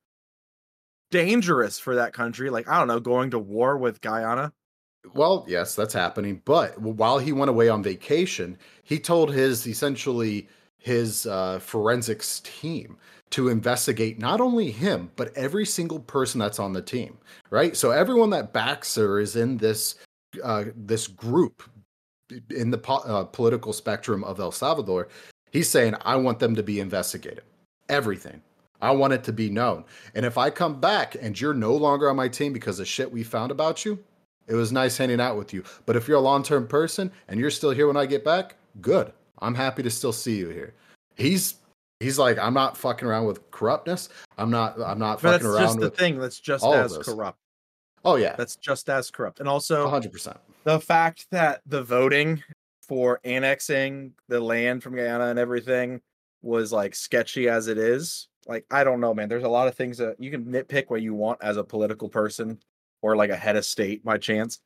[1.11, 2.51] dangerous for that country.
[2.51, 4.53] Like I don't know, going to war with Guyana.
[5.13, 6.41] Well, yes, that's happening.
[6.45, 12.97] But while he went away on vacation, he told his essentially his uh, forensics team
[13.35, 17.19] to investigate not only him but every single person that's on the team.
[17.51, 17.77] Right.
[17.77, 19.97] So everyone that backs her is in this
[20.43, 21.63] uh, this group
[22.51, 25.09] in the po- uh, political spectrum of El Salvador.
[25.51, 27.43] He's saying, I want them to be investigated.
[27.89, 28.41] Everything.
[28.81, 29.85] I want it to be known.
[30.15, 33.11] And if I come back and you're no longer on my team because of shit
[33.11, 33.99] we found about you,
[34.47, 35.65] it was nice hanging out with you.
[35.87, 38.57] But if you're a long term person and you're still here when I get back,
[38.81, 39.13] good.
[39.41, 40.75] I'm happy to still see you here.
[41.17, 41.55] He's
[42.05, 44.11] he's like, I'm not fucking around with corruptness.
[44.39, 47.39] I'm not I'm not But that's just the thing that's just as corrupt.
[48.05, 48.37] Oh yeah.
[48.37, 49.41] That's just as corrupt.
[49.41, 50.37] And also hundred percent.
[50.65, 52.43] the fact that the voting
[52.87, 56.01] for annexing the land from Guyana and everything
[56.43, 58.29] was like sketchy as it is.
[58.47, 59.31] Like, I don't know, man.
[59.31, 62.11] There's a lot of things that you can nitpick what you want as a political
[62.11, 62.59] person
[63.01, 64.61] or like a head of state by chance.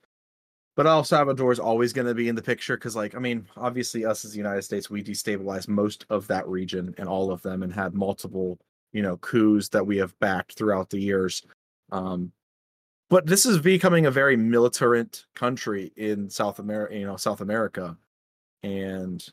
[0.79, 3.49] But El Salvador is always going to be in the picture because, like, I mean,
[3.57, 7.43] obviously, us as the United States, we destabilized most of that region and all of
[7.43, 8.61] them and had multiple,
[8.93, 11.43] you know, coups that we have backed throughout the years.
[11.91, 12.31] Um,
[13.11, 17.97] but this is becoming a very militarant country in South America, you know, South America,
[18.63, 19.27] and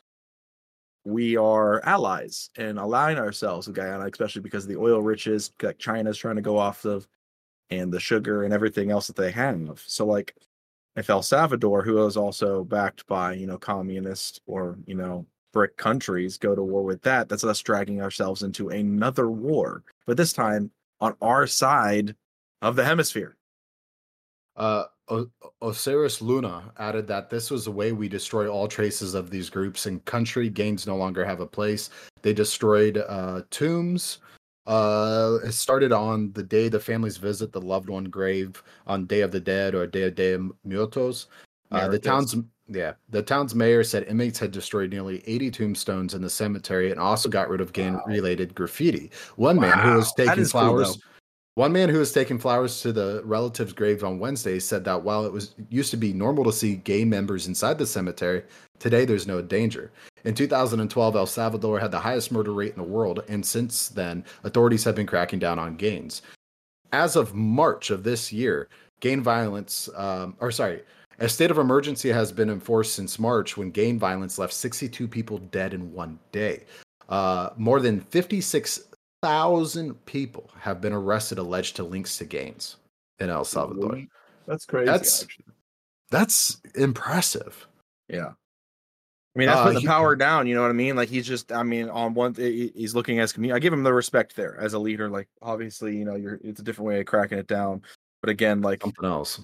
[1.04, 5.78] we are allies and aligning ourselves with Guyana, especially because of the oil riches that
[5.78, 7.06] China's trying to go off of,
[7.70, 9.80] and the sugar and everything else that they have.
[9.86, 10.34] So, like,
[10.96, 15.76] if El Salvador, who is also backed by you know communist or you know brick
[15.76, 20.32] countries, go to war with that, that's us dragging ourselves into another war, but this
[20.32, 22.14] time on our side
[22.62, 23.36] of the hemisphere.
[24.56, 25.30] Uh, o-
[25.62, 29.86] Osiris Luna added that this was the way we destroy all traces of these groups,
[29.86, 31.90] and country gains no longer have a place.
[32.22, 34.18] They destroyed uh, tombs.
[34.66, 39.20] Uh, it started on the day the families visit the loved one grave on Day
[39.20, 41.28] of the Dead or Day of De Muertos.
[41.70, 42.34] Uh, the town's
[42.68, 46.98] yeah, the town's mayor said inmates had destroyed nearly 80 tombstones in the cemetery and
[46.98, 49.12] also got rid of gang-related graffiti.
[49.36, 50.98] One man who was taking is cool, flowers.
[51.54, 55.24] One man who was taking flowers to the relative's grave on Wednesday said that while
[55.24, 58.42] it was used to be normal to see gay members inside the cemetery,
[58.78, 59.92] today there's no danger.
[60.26, 64.24] In 2012, El Salvador had the highest murder rate in the world, and since then,
[64.42, 66.22] authorities have been cracking down on gangs.
[66.92, 70.82] As of March of this year, gang violence, um, or sorry,
[71.20, 75.38] a state of emergency has been enforced since March when gang violence left 62 people
[75.38, 76.64] dead in one day.
[77.08, 82.78] Uh, more than 56,000 people have been arrested alleged to links to gangs
[83.20, 84.02] in El Salvador.
[84.48, 84.86] That's crazy.
[84.86, 85.44] That's- actually.
[86.10, 87.68] That's impressive.
[88.08, 88.32] yeah.
[89.36, 90.46] I mean, that's Uh, putting the he- power down.
[90.46, 90.96] You know what I mean?
[90.96, 91.52] Like he's just.
[91.52, 93.54] I mean, on one, he's looking as community.
[93.54, 95.10] I give him the respect there as a leader.
[95.10, 96.40] Like obviously, you know, you're.
[96.42, 97.82] It's a different way of cracking it down.
[98.22, 99.40] But again, like Something else.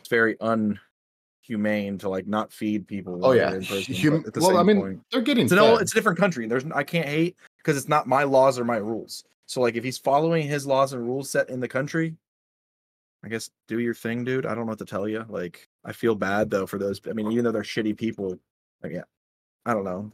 [0.00, 0.34] it's very
[1.48, 3.24] unhumane to like not feed people.
[3.24, 6.18] Oh yeah, they're in prison, Hum- well, I mean, point- they're getting it's a different
[6.18, 6.46] country.
[6.48, 9.24] There's I can't hate because it's not my laws or my rules.
[9.46, 12.16] So like if he's following his laws and rules set in the country,
[13.24, 14.44] I guess do your thing, dude.
[14.44, 15.24] I don't know what to tell you.
[15.28, 17.00] Like I feel bad though for those.
[17.08, 18.36] I mean, even though they're shitty people,
[18.82, 19.02] like, yeah,
[19.66, 20.10] I don't know.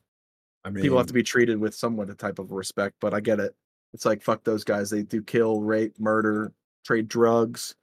[0.64, 3.20] I mean, People have to be treated with somewhat a type of respect, but I
[3.20, 3.54] get it.
[3.92, 4.90] It's like fuck those guys.
[4.90, 6.52] They do kill, rape, murder,
[6.84, 7.74] trade drugs.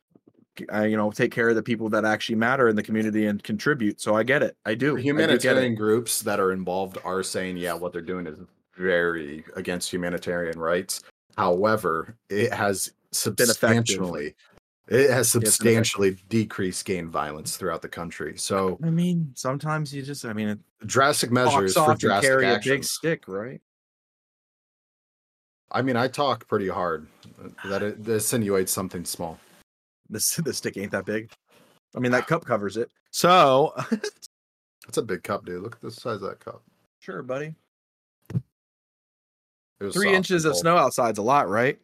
[0.74, 3.42] Uh, you know, take care of the people that actually matter in the community and
[3.44, 4.02] contribute.
[4.02, 4.58] So I get it.
[4.66, 4.98] I do.
[4.98, 8.38] I do humanitarian groups that are involved are saying, yeah, what they're doing is
[8.76, 11.02] very against humanitarian rights.
[11.38, 14.36] However, it has substantially
[14.90, 18.38] it has substantially decreased gang violence throughout the country.
[18.38, 22.60] So I mean, sometimes you just, I mean, it drastic measures for drastic carry a
[22.64, 23.62] big stick, right?
[25.72, 27.08] I mean, I talk pretty hard.
[27.42, 29.40] Uh, that it that insinuates something small.
[30.12, 31.30] This the stick ain't that big.
[31.96, 32.26] I mean, that ah.
[32.26, 32.90] cup covers it.
[33.12, 33.76] So,
[34.90, 35.62] It's a big cup, dude.
[35.62, 36.64] Look at the size of that cup.
[37.00, 37.54] sure, buddy.
[39.94, 41.80] Three inches of snow outside's a lot, right?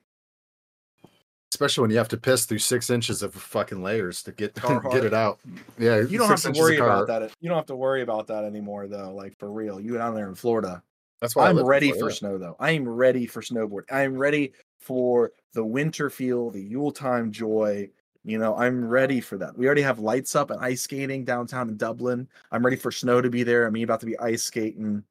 [1.52, 4.54] Especially when you have to piss through six inches of fucking layers to get
[4.92, 5.40] get it out.
[5.78, 7.32] Yeah, You don't have to worry about that.
[7.40, 9.14] You don't have to worry about that anymore, though.
[9.14, 10.84] Like for real, you down there in Florida.
[11.22, 12.56] That's why I I'm ready for snow, though.
[12.60, 13.84] I am ready for snowboard.
[13.90, 17.90] I'm ready for the winter feel, the Yule time joy.
[18.24, 19.58] You know, I'm ready for that.
[19.58, 22.28] We already have lights up and ice skating downtown in Dublin.
[22.52, 23.68] I'm ready for snow to be there.
[23.68, 25.04] I'm about to be ice skating.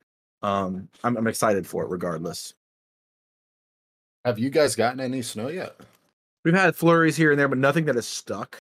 [0.42, 2.54] Um, I'm, I'm excited for it, regardless.
[4.24, 5.76] Have you guys gotten any snow yet?
[6.44, 8.58] We've had flurries here and there, but nothing that has stuck,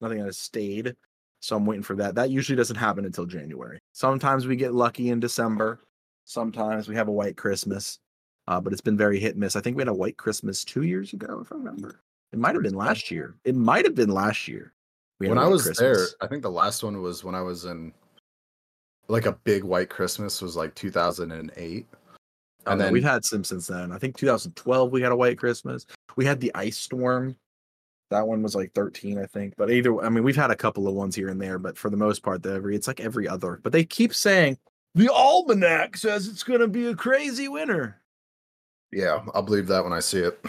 [0.00, 0.96] nothing that has stayed.
[1.40, 2.14] So I'm waiting for that.
[2.16, 3.78] That usually doesn't happen until January.
[3.92, 5.80] Sometimes we get lucky in December.
[6.24, 7.98] Sometimes we have a white Christmas,
[8.46, 9.56] uh, but it's been very hit and miss.
[9.56, 12.00] I think we had a white Christmas two years ago, if I remember.
[12.32, 13.36] It might have been last year.
[13.44, 14.72] It might have been last year.
[15.18, 17.64] we had When I was there, I think the last one was when I was
[17.64, 17.92] in
[19.08, 21.86] like a big white Christmas was like 2008.
[22.66, 23.92] Oh, and no, then- we've had some since then.
[23.92, 25.86] I think 2012 we had a white Christmas.
[26.16, 27.36] We had the ice storm.
[28.10, 29.54] That one was like 13, I think.
[29.56, 31.90] But either, I mean, we've had a couple of ones here and there, but for
[31.90, 33.60] the most part, the every it's like every other.
[33.62, 34.58] But they keep saying
[34.94, 38.00] the almanac says it's going to be a crazy winter.
[38.92, 40.44] Yeah, I'll believe that when I see it.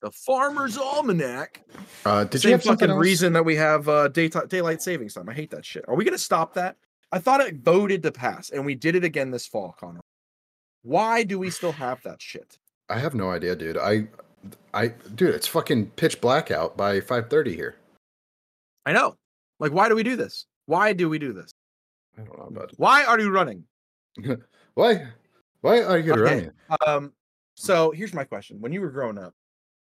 [0.00, 1.62] The farmer's almanac.
[2.06, 5.28] Uh, did you Same have fucking reason that we have uh, daytime daylight savings time.
[5.28, 5.84] I hate that shit.
[5.88, 6.76] Are we going to stop that?
[7.10, 10.00] I thought it voted to pass, and we did it again this fall, Connor.
[10.82, 12.58] Why do we still have that shit?
[12.88, 13.76] I have no idea, dude.
[13.76, 14.06] I,
[14.74, 17.76] I, dude, it's fucking pitch blackout by 5:30 here.
[18.86, 19.16] I know.
[19.60, 20.46] Like, why do we do this?
[20.66, 21.50] Why do we do this?
[22.16, 22.72] I don't know, bud.
[22.76, 23.64] Why are you running?
[24.74, 25.08] Why?
[25.60, 26.22] Why are you Okay.
[26.22, 26.50] running?
[26.86, 27.12] Um,
[27.54, 29.34] so here's my question: When you were growing up,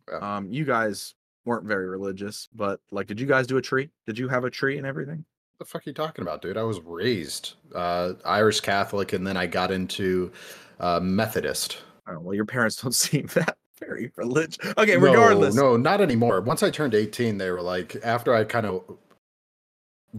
[0.09, 0.37] Yeah.
[0.37, 3.89] um, you guys weren't very religious, but like, did you guys do a tree?
[4.05, 5.25] Did you have a tree and everything?
[5.59, 6.55] the fuck are you talking about, dude?
[6.55, 10.31] I was raised uh, Irish Catholic, and then I got into
[10.79, 11.79] uh, Methodist.
[12.07, 14.57] Oh, well, your parents don't seem that very religious.
[14.77, 15.55] Okay, No, regardless.
[15.55, 16.41] no, not anymore.
[16.41, 18.83] Once I turned 18, they were like, after I kind of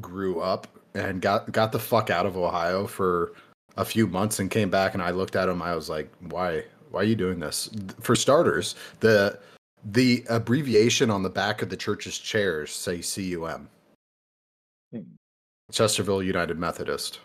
[0.01, 3.33] grew up and got got the fuck out of Ohio for
[3.77, 6.65] a few months and came back, and I looked at them, I was like, why?
[6.91, 7.69] Why are you doing this?
[8.01, 9.39] For starters, the
[9.85, 13.69] the abbreviation on the back of the church's chairs say CUM.
[14.93, 15.01] Hmm.
[15.71, 17.21] Chesterville United Methodist.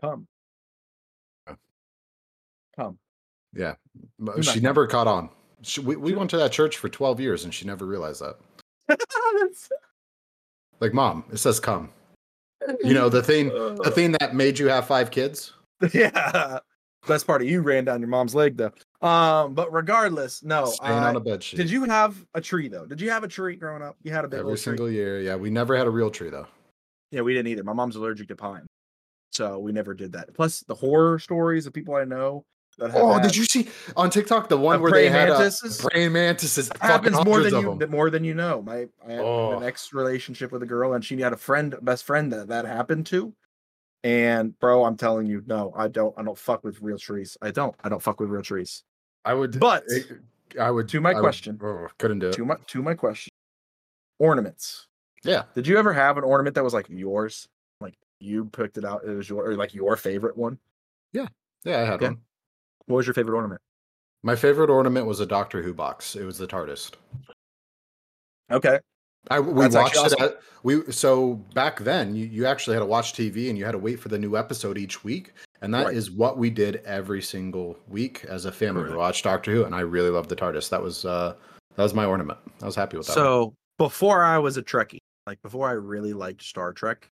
[0.00, 0.26] Come.
[3.54, 3.74] Yeah,
[4.18, 5.28] You're she not- never caught on.
[5.62, 8.38] She, we we went to that church for 12 years, and she never realized that.
[10.80, 11.90] Like, mom, it says come.
[12.82, 15.52] You know the thing, the thing that made you have five kids.
[15.92, 16.58] yeah.
[17.06, 18.72] Best part of you ran down your mom's leg though.
[19.06, 20.66] Um, but regardless, no.
[20.66, 21.56] Staying uh, on a bed sheet.
[21.56, 22.86] did you have a tree though?
[22.86, 23.96] Did you have a tree growing up?
[24.02, 24.62] You had a big every old tree?
[24.72, 25.20] single year?
[25.20, 26.46] Yeah, we never had a real tree though.
[27.12, 27.62] Yeah, we didn't either.
[27.64, 28.66] My mom's allergic to pine,
[29.30, 30.32] so we never did that.
[30.34, 32.44] Plus, the horror stories of people I know
[32.80, 35.80] Oh, had- did you see on TikTok the one where they had mantises?
[35.80, 36.68] praying mantises?
[36.68, 37.90] It fucking happens more than you them.
[37.90, 38.62] more than you know.
[38.62, 39.58] My I had Oh.
[39.58, 42.64] an ex relationship with a girl, and she had a friend, best friend that that
[42.64, 43.34] happened to.
[44.04, 46.12] And bro, I'm telling you, no, I don't.
[46.18, 47.36] I don't fuck with real trees.
[47.42, 47.74] I don't.
[47.84, 48.82] I don't fuck with real trees.
[49.24, 50.06] I would, But- it-
[50.58, 50.88] I would.
[50.88, 51.58] To my I would- question.
[51.62, 52.32] oh, couldn't do it.
[52.34, 53.30] To my to my question,
[54.18, 54.88] ornaments.
[55.24, 55.44] Yeah.
[55.54, 57.48] Did you ever have an ornament that was like yours?
[57.80, 59.04] Like you picked it out.
[59.04, 60.58] It was your or like your favorite one.
[61.12, 61.28] Yeah.
[61.64, 62.08] Yeah, I had Yeah.
[62.08, 62.20] one.
[62.86, 63.60] What was your favorite ornament?
[64.22, 66.14] My favorite ornament was a Doctor Who box.
[66.16, 66.92] It was the TARDIS.
[68.50, 68.78] Okay.
[69.30, 70.20] I we That's watched it.
[70.20, 73.72] At, we so back then you, you actually had to watch TV and you had
[73.72, 76.18] to wait for the new episode each week, and that is Right.
[76.18, 78.90] what we did every single week as a family.
[78.90, 80.68] We watched Doctor Who, and I really loved the TARDIS.
[80.70, 81.34] That was uh
[81.76, 82.38] that was my ornament.
[82.60, 83.16] I was happy with that.
[83.16, 83.24] one.
[83.24, 87.08] So before I was a Trekkie, like before I really liked Star Trek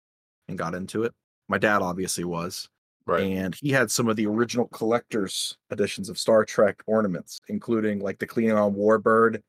[0.48, 1.14] and got into it.
[1.48, 2.68] My dad obviously was,
[3.06, 3.24] Right.
[3.24, 8.20] and he had some of the original collector's editions of Star Trek ornaments, including like
[8.20, 9.42] the Klingon Warbird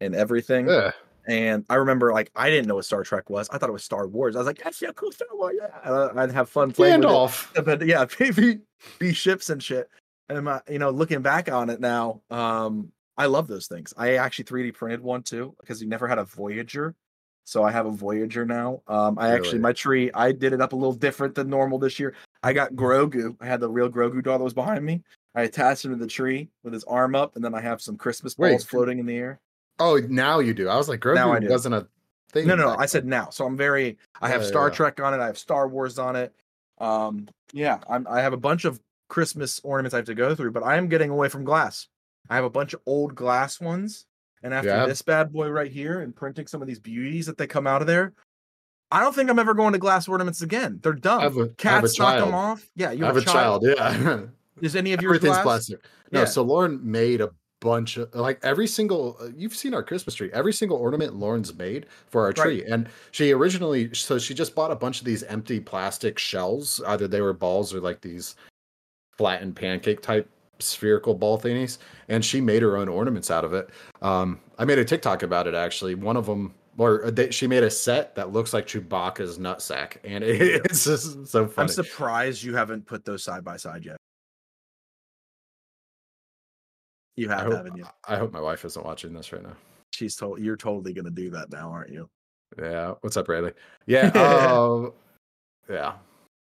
[0.00, 0.68] and everything.
[0.68, 0.92] Yeah.
[1.26, 3.48] And I remember like I didn't know what Star Trek was.
[3.50, 4.34] I thought it was Star Wars.
[4.34, 5.56] I was like, that's yeah, cool Star Wars.
[5.58, 6.08] Yeah.
[6.14, 8.60] I'd have fun playing with it but yeah, baby,
[8.98, 9.90] be ships and shit.
[10.28, 13.92] And my, you know, looking back on it now, um, I love those things.
[13.96, 16.94] I actually 3D printed one too because you never had a Voyager,
[17.48, 18.82] so I have a Voyager now.
[18.86, 21.98] Um, I actually my tree, I did it up a little different than normal this
[21.98, 22.14] year.
[22.42, 23.36] I got Grogu.
[23.40, 25.02] I had the real Grogu doll that was behind me.
[25.34, 27.96] I attached him to the tree with his arm up, and then I have some
[27.96, 29.40] Christmas Wait, balls floating in the air.
[29.78, 30.68] Oh, now you do.
[30.68, 31.48] I was like, Grogu Now I do.
[31.48, 31.88] wasn't a
[32.32, 32.46] thing.
[32.46, 32.76] No, no, no.
[32.76, 33.30] I said now.
[33.30, 33.96] So I'm very.
[34.20, 34.74] I have Yeah, Star yeah.
[34.74, 35.20] Trek on it.
[35.20, 36.34] I have Star Wars on it.
[36.76, 38.06] Um, yeah, I'm.
[38.10, 40.88] I have a bunch of Christmas ornaments I have to go through, but I am
[40.88, 41.88] getting away from glass.
[42.28, 44.04] I have a bunch of old glass ones,
[44.42, 44.86] and after Yeah.
[44.86, 47.80] this bad boy right here, and printing some of these beauties that they come out
[47.80, 48.12] of there,
[48.90, 50.78] I don't think I'm ever going to glass ornaments again.
[50.82, 51.18] They're dumb.
[51.18, 52.66] A, I have a Cats knock them off.
[52.74, 53.64] Yeah, you I have a child.
[53.66, 54.20] Yeah.
[54.60, 55.44] Is any of your Everything's glass?
[55.44, 55.84] plastic.
[56.10, 56.24] No, Yeah.
[56.26, 60.30] so Lauren made a bunch of like every single uh, you've seen our Christmas tree.
[60.32, 62.64] Every single ornament Lauren's made for our tree.
[62.64, 66.80] And she originally so she just bought a bunch of these empty plastic shells.
[66.86, 68.36] Either they were balls or like these
[69.16, 70.28] flattened pancake type
[70.60, 73.70] spherical ball thingies and she made her own ornaments out of it.
[74.02, 75.94] Um I made a TikTok about it actually.
[75.94, 80.22] One of them or they, she made a set that looks like Chewbacca's nutsack and
[80.24, 81.64] it's just so funny.
[81.64, 83.96] I'm surprised you haven't put those side by side yet.
[87.16, 87.84] You I have, hope, haven't you?
[88.06, 89.56] I hope my wife isn't watching this right now.
[89.92, 92.08] She's told you're totally gonna do that now, aren't you?
[92.56, 92.94] Yeah.
[93.00, 93.52] What's up, Riley?
[93.86, 94.10] Yeah.
[94.56, 94.92] Um,
[95.68, 95.94] yeah.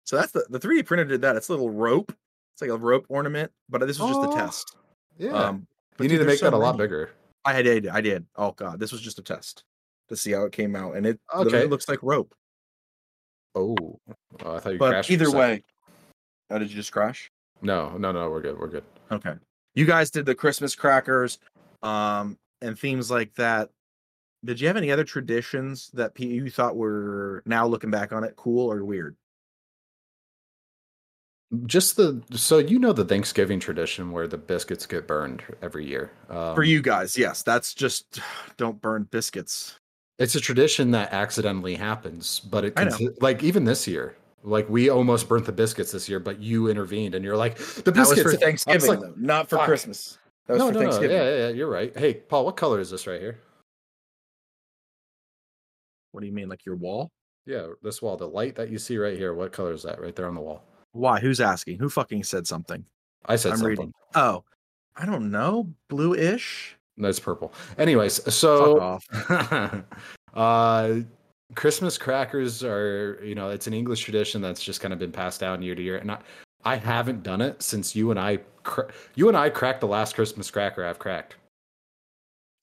[0.05, 1.35] So that's the the 3D printer did that.
[1.35, 2.11] It's a little rope.
[2.53, 4.75] It's like a rope ornament, but this was just Oh, a test.
[5.17, 5.31] Yeah.
[5.33, 5.67] Um,
[5.99, 6.85] you need to make that so a lot many.
[6.87, 7.11] bigger.
[7.45, 7.87] I did.
[7.87, 8.25] I did.
[8.35, 9.63] Oh god, this was just a test
[10.09, 11.65] to see how it came out, and it Okay.
[11.65, 12.33] looks like rope.
[13.55, 13.75] Oh.
[14.43, 15.11] Oh, I thought you But crashed.
[15.11, 15.63] either way,
[16.49, 17.29] oh, did you just crash?
[17.61, 18.29] No, no, no.
[18.29, 18.57] We're good.
[18.57, 18.83] We're good.
[19.11, 19.33] Okay.
[19.75, 21.39] You guys did the Christmas crackers,
[21.81, 23.69] um, and themes like that.
[24.45, 28.35] Did you have any other traditions that you thought were now looking back on it
[28.35, 29.15] cool or weird?
[31.65, 36.11] Just the so you know the Thanksgiving tradition where the biscuits get burned every year.
[36.29, 38.19] Um, For you guys, yes, that's just
[38.57, 39.77] don't burn biscuits.
[40.19, 44.89] it's a tradition that accidentally happens, but it consi- like even this year, like we
[44.89, 48.21] almost burnt the biscuits this year, but you intervened and you're like the biscuits.
[48.23, 49.65] for Thanksgiving, like, though, not for fuck.
[49.65, 50.17] Christmas.
[50.47, 50.85] That was no, for no, no.
[50.85, 51.17] Thanksgiving.
[51.17, 51.95] Yeah, yeah, yeah, you're right.
[51.97, 53.39] Hey, Paul, what color is this right here?
[56.11, 57.11] What do you mean, like your wall?
[57.45, 59.33] Yeah, this wall, the light that you see right here.
[59.33, 60.63] What color is that right there on the wall?
[60.93, 61.19] Why?
[61.19, 61.79] Who's asking?
[61.79, 62.85] Who fucking said something?
[63.25, 63.69] I said I'm something.
[63.69, 63.93] reading.
[64.15, 64.43] Oh,
[64.95, 65.69] I don't know.
[65.89, 66.77] Blue-ish.
[66.97, 67.53] No, it's purple.
[67.77, 68.99] Anyways, so
[70.33, 70.99] uh
[71.55, 75.39] Christmas crackers are, you know, it's an English tradition that's just kind of been passed
[75.39, 75.97] down year to year.
[75.97, 76.19] And I,
[76.65, 80.15] I haven't done it since you and I, cra- you and I cracked the last
[80.15, 81.35] Christmas cracker I've cracked.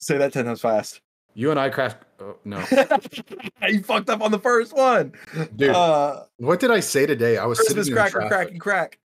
[0.01, 1.01] Say that ten times fast.
[1.35, 2.05] You and I cracked.
[2.21, 2.59] Oh, no,
[3.69, 5.13] you fucked up on the first one,
[5.57, 5.71] dude.
[5.71, 7.39] Uh, what did I say today?
[7.39, 8.53] I was Christmas sitting cracker, in crack traffic.
[8.53, 8.99] and crack.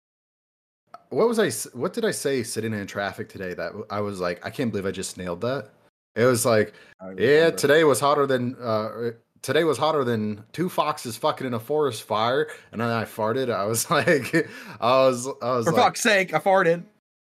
[1.11, 1.51] What was I?
[1.79, 3.55] What did I say sitting in traffic today?
[3.55, 5.71] That I was like, I can't believe I just nailed that.
[6.17, 6.75] It was like,
[7.17, 9.11] Yeah, today was hotter than uh
[9.43, 12.49] today was hotter than two foxes fucking in a forest fire.
[12.73, 13.53] And then I farted.
[13.53, 14.35] I was like
[14.81, 16.83] I was I was For like fuck's sake, I farted.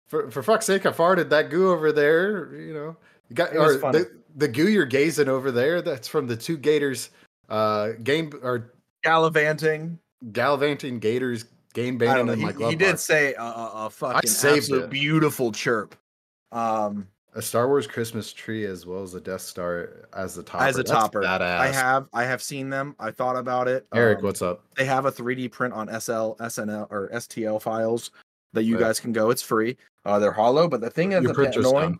[0.07, 2.95] for, for fuck's sake, I farted that goo over there, you know.
[3.29, 6.35] You got It was or the, the goo you're gazing over there, that's from the
[6.35, 7.09] two gators
[7.49, 8.73] uh game or
[9.03, 9.97] Gallivanting.
[10.33, 12.49] gallivanting gators game I don't banging know.
[12.51, 14.89] in He, he did say a, a, fucking saved absolute it.
[14.89, 15.95] beautiful chirp.
[16.51, 20.63] Um, a Star Wars Christmas tree as well as a Death Star as the topper.
[20.63, 21.59] as a That's topper, badass.
[21.59, 22.95] I have I have seen them.
[22.99, 23.85] I thought about it.
[23.93, 24.63] Eric, Um, what's up?
[24.75, 28.11] they have a 3D print on SL, SNL, or STL files
[28.53, 28.81] that you Right.
[28.81, 29.29] guys can go.
[29.29, 29.77] It's free.
[30.05, 31.91] Uh, they're hollow, but the thing is, Your a bit printer's annoying.
[31.91, 31.99] done.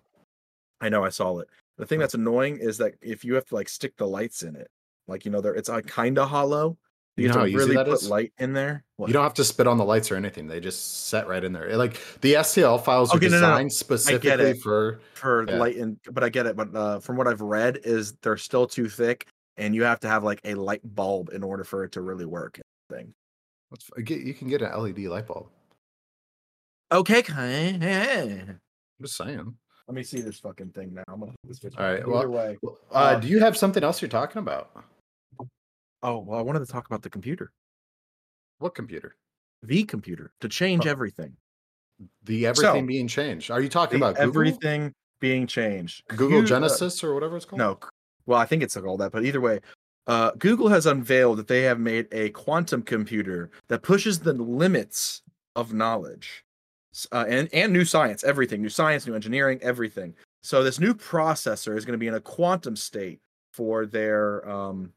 [0.81, 1.47] I know I saw it.
[1.79, 4.55] The thing that's annoying is that if you have to like stick the lights in
[4.57, 4.67] it,
[5.07, 6.77] like you know, there it's like kind of hollow.
[7.15, 8.09] You, You know have to really put is?
[8.09, 8.83] light in there.
[8.97, 9.07] What?
[9.07, 10.47] You don't have to spit on the lights or anything.
[10.47, 11.75] They just set right in there.
[11.77, 13.47] Like the STL files are Okay, no, no, no.
[13.53, 14.99] designed specifically for.
[15.13, 15.57] for Yeah.
[15.57, 16.55] light and but I get it.
[16.57, 19.25] But uh, from what I've read, is they're still too thick,
[19.55, 22.25] and you have to have like a light bulb in order for it to really
[22.25, 22.59] work.
[22.89, 23.13] Thing.
[23.69, 25.47] What's, you can get an LED light bulb.
[26.91, 27.75] Okay, okay.
[27.79, 28.59] I'm
[29.01, 29.55] just saying.
[29.89, 31.01] Let me see this fucking thing now.
[31.07, 32.57] I'm gonna this All right, Either well- way.
[32.63, 34.69] Uh, Uh, do you have something else you're talking about?
[36.03, 37.51] Oh well, I wanted to talk about the computer,
[38.59, 39.15] What computer?
[39.63, 41.35] the computer, to change Oh, everything.
[42.21, 43.49] The everything So- being changed.
[43.49, 44.29] Are you talking about Google?
[44.29, 46.03] everything being changed.
[46.15, 47.57] Google uh, Genesis or whatever it's called?
[47.57, 47.79] no,
[48.27, 49.59] well, I think it's called that, but either way,
[50.05, 55.23] uh, Google has unveiled that they have made a quantum computer that pushes the limits
[55.55, 56.45] of knowledge
[57.11, 60.13] uh, and and new science, everything, new science, new engineering, everything.
[60.41, 63.19] So this new processor is going to be in a quantum state
[63.53, 64.93] for their um,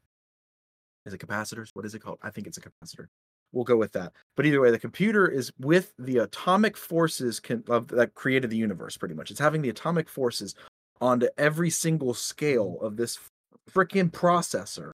[1.05, 1.69] is it capacitors?
[1.73, 2.19] What is it called?
[2.21, 3.07] I think it's a capacitor.
[3.51, 4.13] We'll go with that.
[4.35, 8.57] But either way, the computer is with the atomic forces can, of, that created the
[8.57, 8.97] universe.
[8.97, 10.55] Pretty much, it's having the atomic forces
[11.01, 13.19] onto every single scale of this
[13.69, 14.91] freaking processor.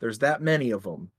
[0.00, 1.10] There's that many of them.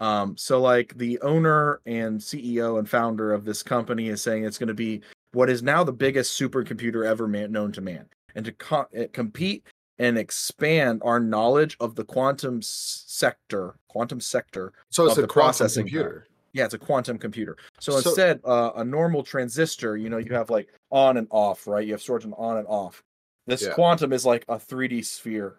[0.00, 4.58] Um, so like the owner and CEO and founder of this company is saying it's
[4.58, 5.00] going to be
[5.32, 9.04] what is now the biggest supercomputer ever man- known to man, and to co- uh,
[9.12, 9.64] compete
[9.98, 14.72] and expand our knowledge of the quantum sector, quantum sector.
[14.90, 16.26] So it's a processing computer.
[16.52, 17.56] Yeah, it's a quantum computer.
[17.80, 21.66] So, So- instead, uh, a normal transistor, you know, you have like on and off,
[21.66, 21.86] right?
[21.86, 23.02] You have sort of on and off.
[23.46, 23.74] This Yeah.
[23.74, 25.56] quantum is like a 3D sphere,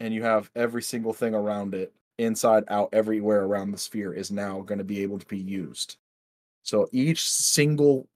[0.00, 4.30] and you have every single thing around it, inside, out, everywhere around the sphere is
[4.30, 5.96] now going to be able to be used.
[6.62, 8.08] So each single,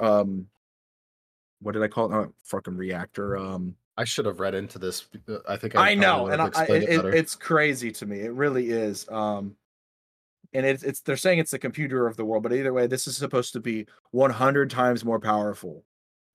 [0.00, 0.48] um,
[1.60, 2.14] what did I call it?
[2.14, 3.36] Oh, fucking reactor.
[3.36, 5.06] Um, I should have read into this.
[5.28, 8.20] uh, I think I probably know, and I, I, it it, it's crazy to me.
[8.20, 9.08] It really is.
[9.08, 9.56] Um,
[10.52, 13.06] and it's it's they're saying it's the computer of the world, but either way, this
[13.06, 15.82] is supposed to be 100 times more powerful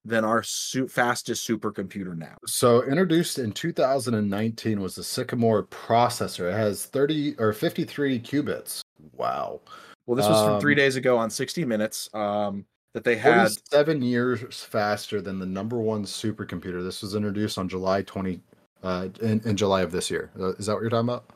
[0.04, 2.36] than our su- fastest supercomputer now.
[2.48, 6.50] So introduced in 2019 was the Sycamore processor.
[6.52, 8.82] It has 30 or 53 qubits.
[9.14, 9.62] Wow.
[10.08, 12.10] Well, this was from three Um, days ago on 60 Minutes.
[12.14, 16.84] Um, that they had seven years faster than the number one supercomputer.
[16.84, 18.42] This was introduced on July 20
[18.84, 20.32] uh in, in July of this year.
[20.38, 21.30] Uh, Is that what you're talking about?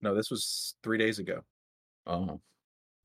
[0.00, 1.42] no, this was three days ago.
[2.08, 2.40] Oh.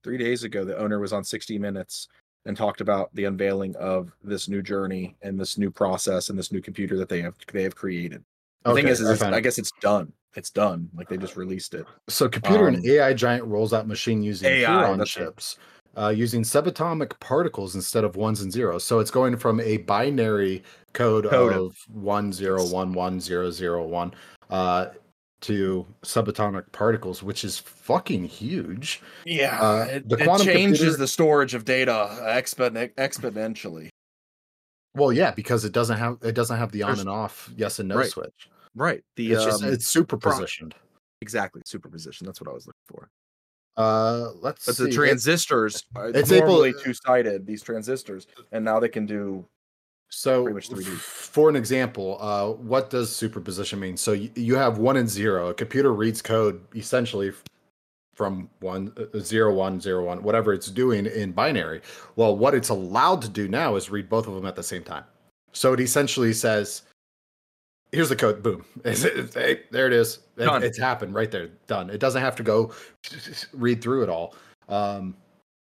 [0.04, 2.08] Three days ago, the owner was on 60 Minutes
[2.48, 6.52] and talked about the unveiling of this new journey and this new process and this
[6.52, 8.24] new computer that they have they have created.
[8.64, 10.12] The thing is, is I I guess it's done.
[10.36, 10.90] It's done.
[10.96, 11.86] Like they just released it.
[12.10, 15.58] So, computer Um, and AI giant rolls out machine using AI, Heron chips,
[15.98, 18.84] uh, using subatomic particles instead of ones and zeros.
[18.84, 23.86] So it's going from a binary code, Code of one zero one one zero zero
[23.86, 24.14] one
[24.50, 24.88] uh,
[25.42, 29.02] to subatomic particles, which is fucking huge.
[29.26, 33.90] Yeah, Uh, it, the it quantum changes computer- the storage of data expon- exponentially.
[34.96, 37.78] Well, yeah, because it doesn't have it doesn't have the on There's- and off yes
[37.80, 38.10] and no Right.
[38.10, 38.50] switch.
[38.76, 39.04] Right.
[39.16, 40.74] The It's just um, it's superpositioned.
[41.22, 42.26] exactly superposition.
[42.26, 43.10] That's what I was looking for.
[43.76, 44.84] Uh, let's But see.
[44.86, 47.46] the It- transistors are it's able- normally two sided.
[47.46, 49.48] These transistors, and now they can do.
[50.10, 50.94] So, much 3D.
[50.94, 53.98] f- for an example, uh, what does superposition mean?
[53.98, 55.50] So you, you have one and zero.
[55.50, 57.34] A computer reads code essentially
[58.16, 61.82] from one, uh, zero, one, zero, one, whatever it's doing in binary.
[62.16, 64.84] Well, what it's allowed to do now is read both of them at the same
[64.84, 65.04] time.
[65.54, 66.84] So it essentially says,
[67.92, 68.42] "Here's the code.
[68.42, 68.64] Boom.
[68.86, 70.20] It's, it's- hey, there it is.
[70.38, 71.48] It- it's happened right there.
[71.68, 71.90] Done.
[71.90, 72.72] It doesn't have to go
[73.54, 74.36] read through it all.
[74.70, 75.16] Um,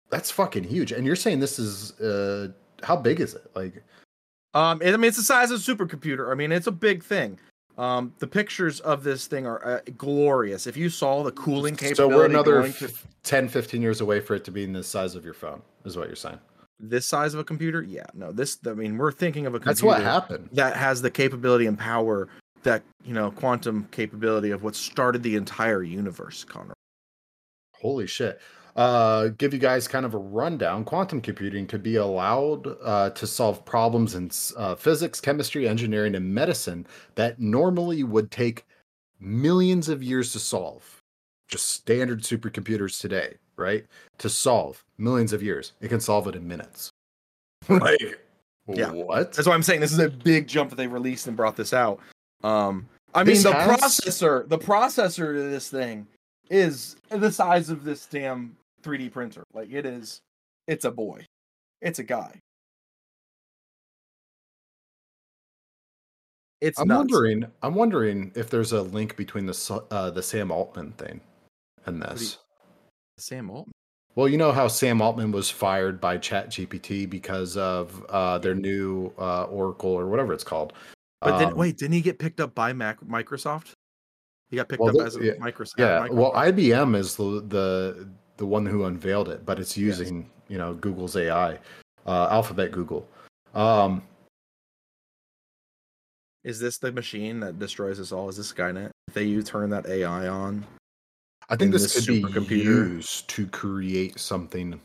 [0.09, 0.91] that's fucking huge.
[0.91, 2.49] And you're saying this is uh,
[2.83, 3.49] how big is it?
[3.55, 3.81] Like,
[4.55, 6.31] Um, I mean, it's the size of a supercomputer.
[6.31, 7.37] I mean, it's a big thing.
[7.77, 10.65] Um, the pictures of this thing are uh, glorious.
[10.65, 14.21] If you saw the cooling capability, So we're another going f- 10, 15 years away
[14.21, 16.39] for it to be in the size of your phone, is what you're saying.
[16.79, 18.57] this size of a computer, yeah, no, this.
[18.65, 20.47] I mean, we're thinking of a computer That's what happened.
[20.53, 22.29] that has the capability and power
[22.63, 26.73] that you know quantum capability of what started the entire universe, Connor.
[27.81, 28.39] Holy shit.
[28.75, 30.83] Uh, give you guys kind of a rundown.
[30.83, 36.33] Quantum computing could be allowed uh, to solve problems in uh, physics, chemistry, engineering, and
[36.33, 38.65] medicine that normally would take
[39.19, 41.01] millions of years to solve.
[41.47, 43.85] Just standard supercomputers today, right?
[44.17, 46.89] To solve millions of years, it can solve it in minutes.
[47.69, 48.19] like,
[48.67, 48.91] Yeah.
[48.91, 49.31] what?
[49.31, 51.71] That's why I'm saying this is a big jump that they released and brought this
[51.71, 52.01] out.
[52.43, 56.07] Um, I mean, the has- processor, the processor to this thing
[56.49, 58.55] is the size of this damn
[58.85, 59.43] 3D printer.
[59.53, 60.21] Like it is,
[60.67, 61.25] it's a boy,
[61.81, 62.39] it's a guy.
[66.61, 67.11] It's I'm nuts.
[67.11, 67.45] wondering.
[67.61, 71.21] I'm wondering if there's a link between the uh, the Sam Altman thing
[71.85, 72.37] and this.
[73.17, 73.71] Sam Altman.
[74.15, 79.11] Well, you know how Sam Altman was fired by ChatGPT because of uh, their new
[79.19, 80.71] uh, Oracle or whatever it's called.
[81.19, 83.73] But then Um, wait, didn't he get picked up by Mac- Microsoft?
[84.49, 85.73] He got picked Well, up as a yeah, Microsoft.
[85.77, 86.13] Yeah, Microsoft.
[86.13, 88.07] well, IBM is the the
[88.37, 91.57] the one who unveiled it, but it's using you know Google's AI,
[92.05, 93.07] uh, Alphabet Google.
[93.53, 94.03] Um,
[96.43, 98.29] is this the machine that destroys us all?
[98.29, 98.91] Is this Skynet?
[99.07, 100.65] If they you turn that AI on,
[101.49, 104.79] I think this this could be used to create something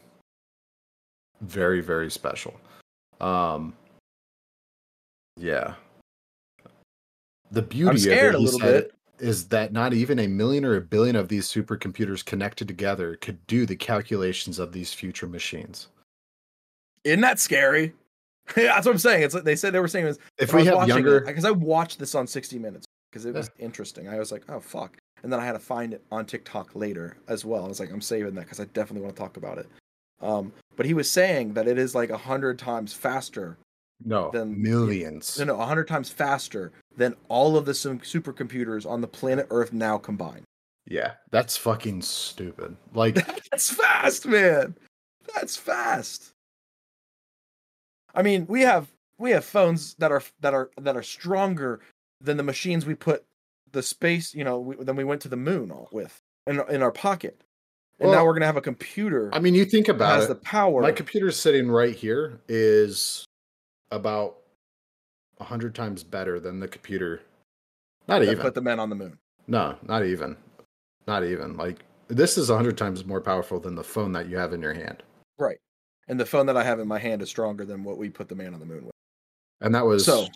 [1.41, 2.55] very, very special.
[3.21, 3.75] Um,
[5.37, 5.75] yeah.
[7.51, 8.95] The beauty I'm scared of a it, he little bit.
[9.21, 13.47] Is that not even a million or a billion of these supercomputers connected together could
[13.47, 15.89] do the calculations of these future machines.
[17.05, 17.93] Isn't that scary?
[18.55, 19.23] That's what I'm saying.
[19.23, 21.45] It's like they said they were saying it was If we have watching younger, because
[21.45, 24.09] I watched this on 60 Minutes because it was interesting.
[24.09, 27.17] I was like, oh fuck, and then I had to find it on TikTok later
[27.29, 27.65] as well.
[27.65, 29.69] I was like, I'm saving that because I definitely want to talk about it.
[30.21, 33.57] Um, but he was saying that it is like a hundred times faster.
[34.05, 35.39] no, then- millions.
[35.39, 39.73] No, no, a hundred times faster than all of the supercomputers on the planet Earth
[39.73, 40.45] now combined.
[40.87, 42.77] Yeah, that's fucking stupid.
[42.95, 43.15] Like,
[43.51, 44.75] That's fast, man.
[45.35, 46.33] That's fast.
[48.15, 48.89] I mean, we have
[49.19, 51.81] we have phones that are that are that are stronger
[52.21, 53.25] than the machines we put
[53.73, 56.83] the space, you know, we, than we went to the moon all with in in
[56.83, 57.43] our pocket.
[58.01, 60.29] And now we're gonna have a computer I mean, you think that about has it.
[60.29, 60.81] the power.
[60.81, 63.27] My computer sitting right here is
[63.91, 64.39] about
[65.41, 67.23] a hundred times better than the computer.
[68.07, 68.39] Not even.
[68.39, 69.19] put the men on the moon.
[69.47, 70.37] No, not even.
[71.07, 71.57] Not even.
[71.57, 74.61] Like this is a hundred times more powerful than the phone that you have in
[74.61, 75.03] your hand.
[75.39, 75.59] Right.
[76.09, 78.29] And the phone that I have in my hand is stronger than what we put
[78.29, 78.95] the man on the moon with.
[79.61, 80.27] And that was So-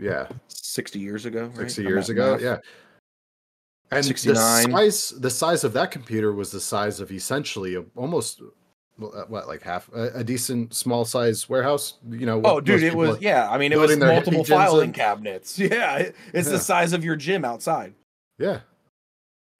[0.00, 1.56] yeah, 60 years ago, right?
[1.70, 2.32] 60 years ago.
[2.32, 2.40] math.
[2.42, 2.58] Yeah.
[3.90, 4.34] And 69.
[4.34, 8.40] the size the size of that computer was the size of essentially a, almost
[9.00, 12.40] Uh, what like half a, a decent small size warehouse, you know.
[12.44, 13.48] Oh, dude, it was yeah.
[13.50, 14.92] I mean, it was multiple filing in.
[14.92, 15.58] cabinets.
[15.58, 16.52] Yeah, it- it's Yeah.
[16.54, 17.94] the size of your gym outside.
[18.38, 18.60] Yeah.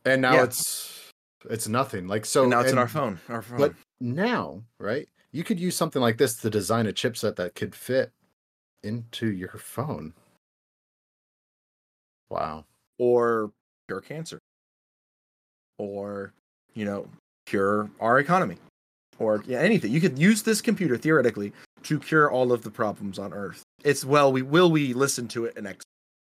[0.04, 0.44] And now Yeah.
[0.44, 1.10] it's
[1.48, 2.06] it's nothing.
[2.08, 3.18] Like so and now it's in our phone.
[3.28, 3.58] Our phone.
[3.58, 5.08] But now, right?
[5.32, 8.12] You could use something like this to design a chipset that could fit
[8.84, 10.12] into your phone.
[12.30, 12.64] Wow.
[12.98, 13.50] or
[13.88, 14.38] cure cancer,
[15.78, 16.32] or
[16.74, 17.06] you know,
[17.46, 18.56] cure our economy,
[19.22, 19.92] or yeah, anything.
[19.92, 21.52] You could use this computer theoretically
[21.84, 23.62] to cure all of the problems on Earth.
[23.84, 25.84] It's well, we will we listen to it and ex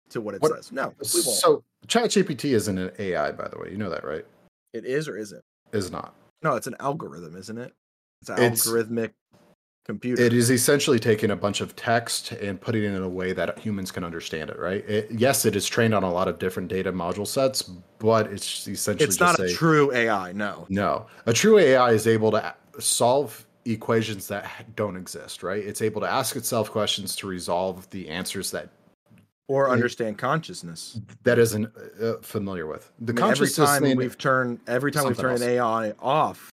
[0.10, 0.72] to what it What- says.
[0.72, 1.38] No, we won't.
[1.40, 3.70] So ChatGPT isn't an AI, by the way.
[3.72, 4.26] You know that, right?
[4.74, 5.42] it is or isn't.
[5.72, 6.14] Is not.
[6.44, 7.74] No, it's an algorithm, isn't it?
[8.22, 9.12] It's an It's- algorithmic
[9.86, 10.22] computer.
[10.22, 13.58] It is essentially taking a bunch of text and putting it in a way that
[13.58, 14.88] humans can understand it, right?
[14.88, 17.64] It, yes, it is trained on a lot of different data module sets,
[17.98, 20.34] but it's essentially It's not a a, true AI.
[20.34, 20.66] No.
[20.70, 25.64] No, a true AI is able to solve equations that don't exist, right?
[25.64, 28.70] It's able to ask itself questions to resolve the answers that
[29.50, 31.00] Or It- understand consciousness.
[31.24, 31.72] that isn't
[32.02, 32.92] uh, familiar with.
[33.00, 36.50] The I mean, every time we've turned every time we've turned an AI off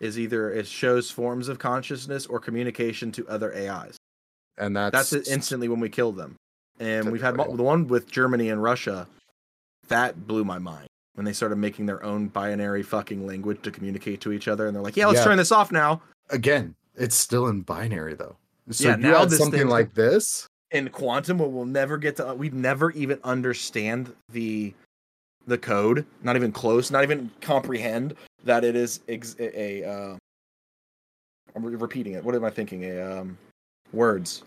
[0.00, 3.96] is either it shows forms of consciousness or communication to other AIs.
[4.56, 6.36] and that's That's it instantly when we kill them.
[6.80, 9.08] And we've had the one with Germany and Russia.
[9.88, 14.20] That blew my mind when they started making their own binary fucking language to communicate
[14.20, 14.68] to each other.
[14.68, 15.24] And they're like, "Yeah, let's Yeah.
[15.24, 16.00] turn this off now."
[16.30, 18.36] again, it's still in binary though.
[18.70, 20.46] So Yeah, you now something thing's- like this.
[20.70, 24.74] in quantum where we'll never get to we never even understand the
[25.46, 28.14] the code not even close not even comprehend
[28.44, 30.16] that it is ex- a, uh
[31.56, 33.38] i'm re- repeating it what am i thinking a um
[33.94, 34.42] words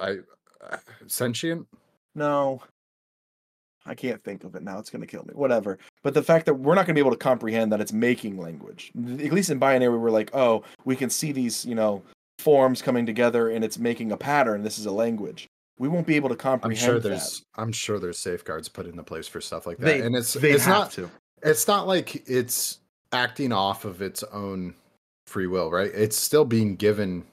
[0.00, 0.18] I
[0.68, 1.68] uh, sentient.
[2.16, 2.60] no
[3.86, 6.46] i can't think of it now it's going to kill me whatever but the fact
[6.46, 9.50] that we're not going to be able to comprehend that it's making language at least
[9.50, 12.02] in binary we're like oh we can see these you know
[12.38, 15.46] forms coming together and it's making a pattern this is a language
[15.78, 16.78] we won't be able to comprehend.
[16.78, 17.08] I'm comprehend sure that.
[17.08, 19.86] there's I'm sure there's safeguards put into place for stuff like that.
[19.86, 21.10] They- and it's They'd it's have not to.
[21.42, 22.80] it's not like it's
[23.12, 24.74] acting off of its own
[25.26, 25.90] free will, right?
[25.94, 27.24] It's still being given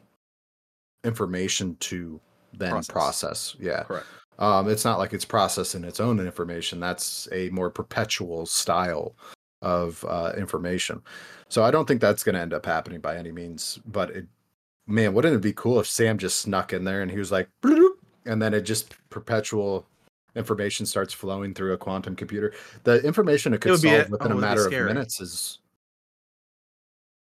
[1.04, 2.20] information to
[2.54, 2.92] then Process.
[2.94, 3.56] process.
[3.60, 3.84] Yeah.
[3.84, 4.06] Correct.
[4.40, 6.80] Um, it's not like it's processing its own information.
[6.80, 9.16] That's a more perpetual style
[9.62, 11.02] of uh, information.
[11.50, 13.80] So I don't think that's going to end up happening by any means.
[13.86, 14.28] But it,
[14.86, 17.50] man, wouldn't it be cool if Sam just snuck in there and he was like,
[17.64, 19.88] and then it just perpetual
[20.36, 22.54] information starts flowing through a quantum computer.
[22.84, 25.60] The information it could be solve a- within oh, a matter of minutes is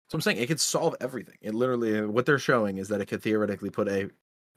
[0.08, 1.36] So I'm saying it could solve everything.
[1.40, 4.10] It literally what they're showing is that it could theoretically put a,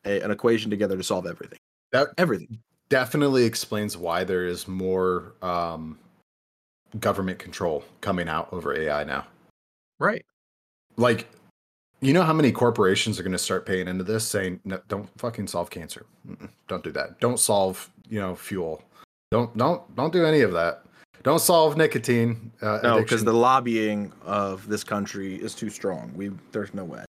[0.06, 1.60] a an equation together to solve everything.
[1.92, 2.60] That Everything.
[2.90, 5.98] definitely explains why there is more um,
[7.00, 9.26] government control coming out over AI now.
[10.00, 10.26] Right.
[10.98, 11.28] like
[12.04, 15.08] you know how many corporations are going to start paying into this saying no, don't
[15.20, 18.82] fucking solve cancer Mm-mm, don't do that don't solve you know fuel
[19.30, 20.84] don't don't don't do any of that
[21.22, 26.12] don't solve nicotine uh, No, because the lobbying of this country is too strong.
[26.16, 27.06] We there's no way.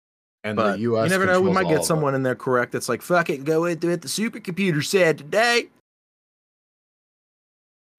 [0.47, 1.41] And But the us you never know.
[1.41, 4.01] We might get someone in there correct that's like, fuck it, go into it.
[4.01, 5.67] The supercomputer said today.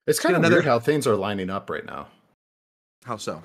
[0.07, 2.07] it's kind of another- weird how things are lining up right now
[3.05, 3.43] How so?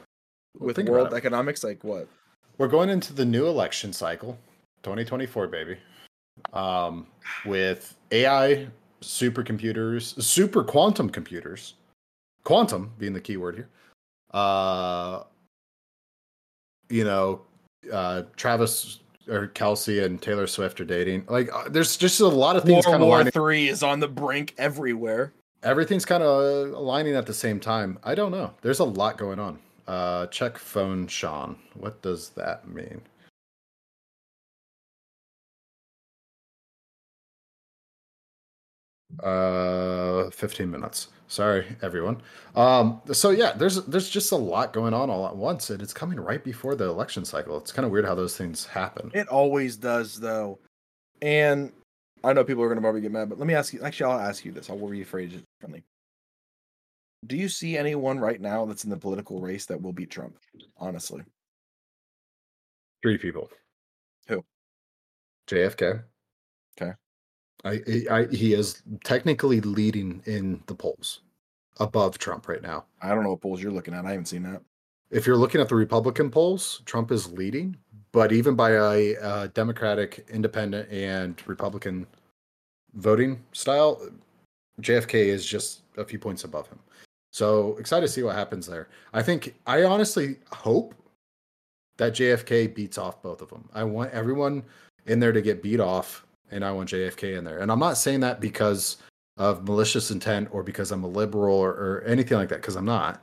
[0.58, 2.08] Well, With think world economics, like what?
[2.58, 4.38] we're going into the new election cycle
[4.84, 5.76] 2024 baby
[6.52, 7.06] um
[7.44, 8.66] with ai
[9.02, 11.74] supercomputers, super quantum computers,
[12.44, 13.68] quantum being the key word here.
[14.32, 15.22] Uh,
[16.88, 17.42] you know,
[17.92, 21.24] uh, Travis or Kelce and Taylor Swift are dating.
[21.28, 23.32] Like, uh, there's just a lot of things World kind of War lining.
[23.32, 25.32] Three is on the brink everywhere.
[25.62, 27.98] Everything's kind of aligning at the same time.
[28.04, 28.52] I don't know.
[28.60, 29.58] There's a lot going on.
[29.86, 31.56] Uh, check phone, Sean.
[31.74, 33.00] What does that mean?
[39.22, 41.08] Uh, 15 minutes.
[41.26, 42.20] Sorry, everyone.
[42.54, 45.94] Um, so yeah, there's there's just a lot going on all at once, and it's
[45.94, 47.56] coming right before the election cycle.
[47.56, 49.10] It's kind of weird how those things happen.
[49.14, 50.58] It always does, though.
[51.22, 51.72] And
[52.22, 53.80] I know people are going to probably get mad, but let me ask you.
[53.82, 54.68] Actually, I'll ask you this.
[54.68, 55.82] I'll rephrase it differently.
[57.26, 60.36] Do you see anyone right now that's in the political race that will beat Trump?
[60.76, 61.22] Honestly,
[63.02, 63.50] Three people.
[64.28, 64.42] Who?
[65.46, 66.02] JFK.
[67.64, 71.20] I, I, I he is technically leading in the polls
[71.80, 72.84] above Trump right now.
[73.02, 74.04] I don't know what polls you're looking at.
[74.04, 74.62] I haven't seen that.
[75.10, 77.76] If you're looking at the Republican polls, Trump is leading,
[78.12, 82.06] but even by a, uh Democratic, Independent, and Republican
[82.94, 84.00] voting style,
[84.80, 86.78] JFK is just a few points above him.
[87.32, 88.88] So excited to see what happens there.
[89.12, 90.94] I think I honestly hope
[91.96, 93.68] that JFK beats off both of them.
[93.74, 94.62] I want everyone
[95.06, 96.24] in there to get beat off,
[96.54, 97.58] and I want JFK in there.
[97.58, 98.98] And I'm not saying that because
[99.36, 102.84] of malicious intent or because I'm a liberal or, or anything like that, because I'm
[102.84, 103.22] not.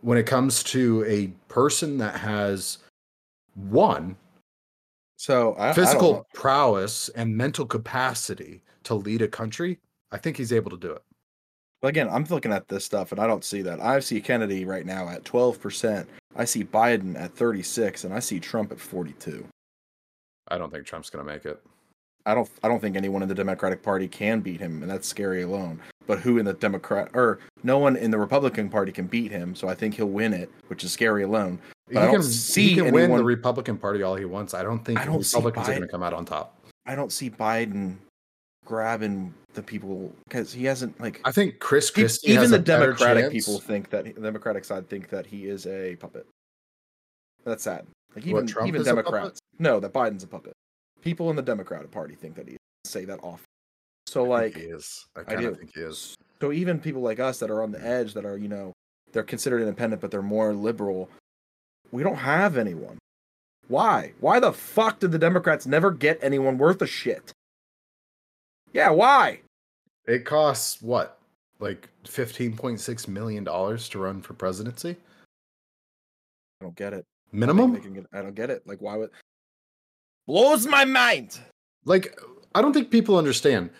[0.00, 2.78] When it comes to a person that has
[3.54, 4.16] one
[5.16, 6.26] So I, I physical know.
[6.34, 9.78] prowess and mental capacity to lead a country,
[10.10, 11.02] I think he's able to do it.
[11.80, 13.80] But again, I'm looking at this stuff and I don't see that.
[13.80, 16.06] I see Kennedy right now at 12%.
[16.34, 19.46] I see Biden at 36 and I see Trump at 42.
[20.48, 21.62] I don't think Trump's going to make it.
[22.26, 25.08] I don't I don't think anyone in the Democratic Party can beat him and that's
[25.08, 25.80] scary alone.
[26.06, 29.54] But who in the Democrat or no one in the Republican Party can beat him,
[29.54, 31.58] so I think he'll win it, which is scary alone.
[31.88, 34.54] But I he don't can, see he can win the Republican Party all he wants.
[34.54, 36.58] I don't think I don't Republicans are going to come out on top.
[36.84, 37.96] I don't see Biden
[38.64, 43.32] grabbing the people because he hasn't like I think Chris Christie even the a Democratic
[43.32, 46.26] people think that the Democratic side think that he is a puppet.
[47.44, 47.86] That's sad.
[48.14, 48.82] Like What, even Trump even?
[48.82, 50.52] Democrats, no, that Biden's a puppet.
[51.06, 53.44] People in the Democratic Party think that he say that often.
[54.08, 55.06] So I like, he is.
[55.14, 56.16] I I kind of think he is.
[56.40, 57.86] so even people like us that are on the mm-hmm.
[57.86, 58.72] edge, that are you know,
[59.12, 61.08] they're considered independent, but they're more liberal.
[61.92, 62.98] We don't have anyone.
[63.68, 64.14] Why?
[64.18, 67.30] Why the fuck did the Democrats never get anyone worth a shit?
[68.72, 69.42] Yeah, why?
[70.06, 71.18] It costs what,
[71.60, 74.96] like fifteen point six million dollars to run for presidency
[76.60, 77.04] I don't get it.
[77.32, 77.80] I minimum.
[77.80, 78.66] can get- I don't get it.
[78.66, 79.10] Like, why would?
[80.26, 81.38] Blows my mind.
[81.84, 82.18] like
[82.54, 83.70] i don't think people understand.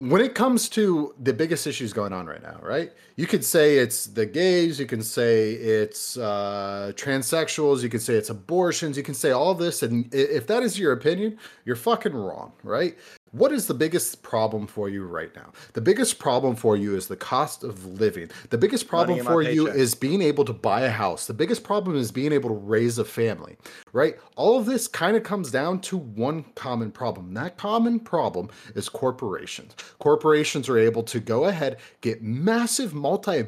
[0.00, 2.92] When it comes to the biggest issues going on right now right?
[3.16, 8.14] You could say it's the gays you can say it's uh transsexuals you can say
[8.14, 12.14] it's abortions you can say all this and if that is your opinion you're fucking
[12.14, 12.96] wrong right
[13.32, 17.08] what is the biggest problem for you right now the biggest problem for you is
[17.08, 20.44] the cost of living the biggest problem Money in my for you is being able
[20.44, 23.56] to buy a house the biggest problem is being able to raise a family
[23.92, 24.16] right?
[24.36, 27.34] All of this kind of comes down to one common problem.
[27.34, 29.74] That common problem is corporations.
[29.98, 33.44] Corporations are able to go ahead, get massive multi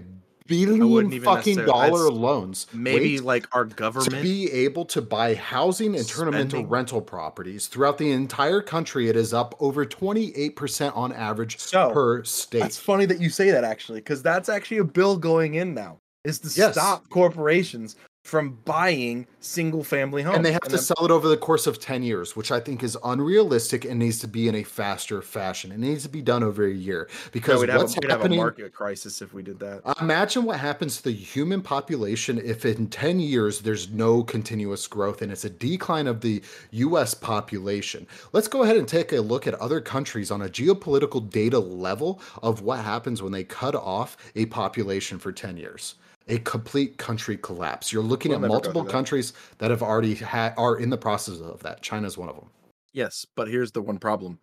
[0.49, 2.67] billion fucking dollar that's loans.
[2.73, 6.65] Maybe wait, like our government to be able to buy housing and turn them into
[6.65, 9.09] rental properties throughout the entire country.
[9.09, 12.61] It is up over 28% on average So, per state.
[12.61, 15.99] That's funny that you say that actually, because that's actually a bill going in now.
[16.25, 16.75] Is to Yes.
[16.75, 17.95] stop corporations
[18.29, 20.37] from buying single family homes.
[20.37, 22.83] and they have to sell it over the course of 10 years which i think
[22.83, 26.43] is unrealistic and needs to be in a faster fashion it needs to be done
[26.43, 29.33] over a year because we'd have, a, what's we'd have a happening market crisis if
[29.33, 29.81] we did that.
[30.03, 35.23] imagine what happens to the human population if in 10 years there's no continuous growth
[35.23, 39.47] and it's a decline of the us population let's go ahead and take a look
[39.47, 44.19] at other countries on a geopolitical data level of what happens when they cut off
[44.37, 45.95] a population for 10 years
[46.29, 48.93] a complete country collapse you're looking We'll at multiple that.
[48.93, 52.51] countries that have already had are in the process of that china's one of them
[52.95, 54.41] Yes, but here's the one problem.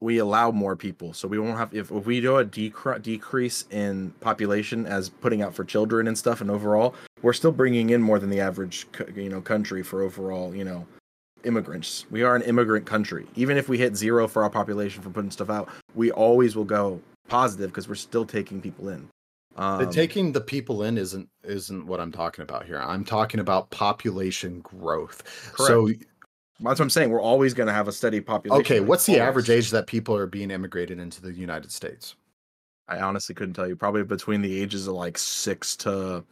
[0.00, 3.64] We allow more people, so we won't have if, if we do a decre- decrease
[3.70, 8.02] in population as putting out for children and stuff, and overall, we're still bringing in
[8.02, 10.86] more than the average, co- you know, country for overall, you know,
[11.44, 12.04] immigrants.
[12.10, 13.26] We are an immigrant country.
[13.36, 16.64] Even if we hit zero for our population for putting stuff out, we always will
[16.64, 19.08] go positive because we're still taking people in.
[19.56, 22.78] Um, The taking the people in isn't isn't what I'm talking about here.
[22.78, 25.22] I'm talking about population growth.
[25.56, 25.98] So That's
[26.60, 27.10] what I'm saying.
[27.10, 28.60] We're always going to have a steady population.
[28.60, 32.14] Okay, what's the average age that people are being immigrated into the United States?
[32.88, 33.76] I honestly couldn't tell you.
[33.76, 36.24] Probably between the ages of like six to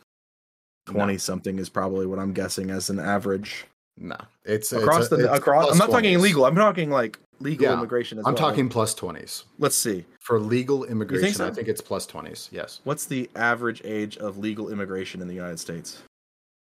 [0.87, 3.65] twenty something is probably what I'm guessing as an average
[3.99, 5.73] No, it's across it's a- the it's across.
[5.73, 6.45] I'm not talking illegal.
[6.47, 8.19] I'm talking like legal Yeah, immigration.
[8.19, 8.41] As I'm well.
[8.51, 10.05] talking plus twenties Let's see.
[10.21, 11.29] for legal immigration.
[11.43, 11.53] I so?
[11.55, 12.49] think it's plus plus twenties.
[12.53, 12.81] Yes.
[12.85, 16.03] What's the average age of legal immigration in the United States?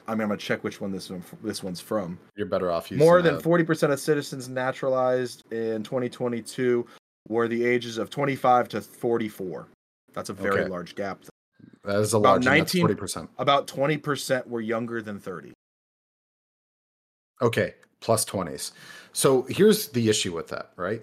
[0.07, 2.17] I mean, I'm gonna check which one this one this one's from.
[2.35, 6.85] You're better off using More than 40% of citizens naturalized in 2022
[7.29, 9.67] were the ages of 25 to 44.
[10.13, 10.69] That's a very Okay.
[10.69, 11.19] large gap.
[11.83, 12.45] That is a about large.
[12.45, 13.29] 19 Forty percent.
[13.37, 15.53] About 20% were younger than 30.
[17.41, 18.71] Okay, plus 20s.
[19.13, 21.01] So here's the issue with that, right?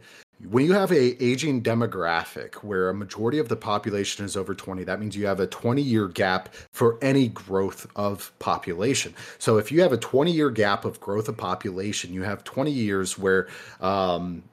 [0.50, 4.84] When you have a aging demographic where a majority of the population is over 20,
[4.84, 9.14] that means you have a 20 year gap for any growth of population.
[9.38, 12.70] So if you have a 20 year gap of growth of population, you have 20
[12.70, 13.48] years where
[13.80, 14.44] um,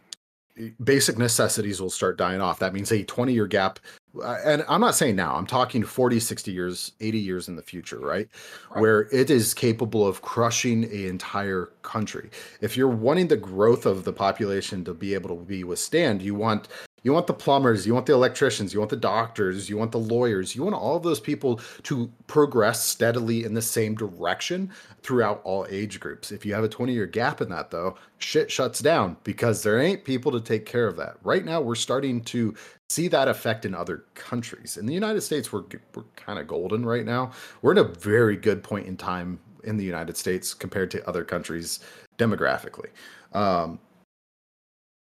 [0.83, 2.57] basic necessities will start dying off.
[2.59, 3.79] That means a 20 year gap.
[4.23, 7.99] And I'm not saying now, I'm talking 40, 60 years, 80 years in the future,
[7.99, 8.29] right?
[8.69, 8.81] Right.
[8.81, 12.29] Where it is capable of crushing an entire country.
[12.61, 16.35] If you're wanting the growth of the population to be able to be withstand, you
[16.35, 16.67] want
[17.05, 19.99] you want the plumbers, you want the electricians, you want the doctors, you want the
[19.99, 24.71] lawyers, you want all of those people to progress steadily in the same direction
[25.03, 26.31] throughout all age groups.
[26.31, 29.79] If you have a 20 year gap in that, though, shit shuts down because there
[29.79, 31.17] ain't people to take care of that.
[31.23, 32.55] Right now, we're starting to
[32.89, 34.77] see that effect in other countries.
[34.77, 35.63] In the United States, we're,
[35.93, 37.31] we're kind of golden right now.
[37.61, 41.23] We're at a very good point in time in the United States compared to other
[41.23, 41.79] countries
[42.17, 42.89] demographically.
[43.33, 43.79] Um,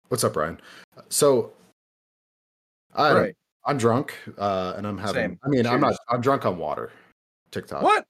[0.09, 0.59] what's up, Brian?
[1.09, 1.53] So,
[2.95, 3.35] I right.
[3.65, 5.31] I'm drunk, uh, and I'm having.
[5.31, 5.39] Same.
[5.43, 5.95] I mean, I'm not.
[6.09, 6.91] I'm drunk on water.
[7.51, 7.83] TikTok.
[7.83, 8.05] What?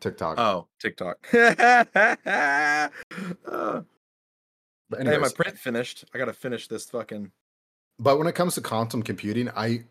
[0.00, 0.38] TikTok.
[0.38, 1.18] Oh, TikTok.
[1.34, 2.90] Uh,
[4.90, 6.04] But hey, my print finished.
[6.12, 7.30] I got to finish this fucking.
[8.00, 9.84] But when it comes to quantum computing, I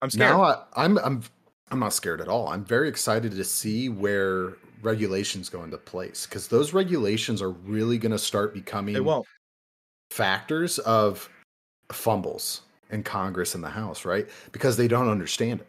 [0.00, 0.30] I'm scared.
[0.30, 1.22] now I, I'm I'm
[1.70, 2.48] I'm not scared at all.
[2.48, 7.98] I'm very excited to see where regulations go into place because those regulations are really
[7.98, 9.26] going to start becoming they won't.
[10.10, 11.28] factors of
[11.90, 14.28] fumbles in Congress and the House, right?
[14.52, 15.66] Because they don't understand it.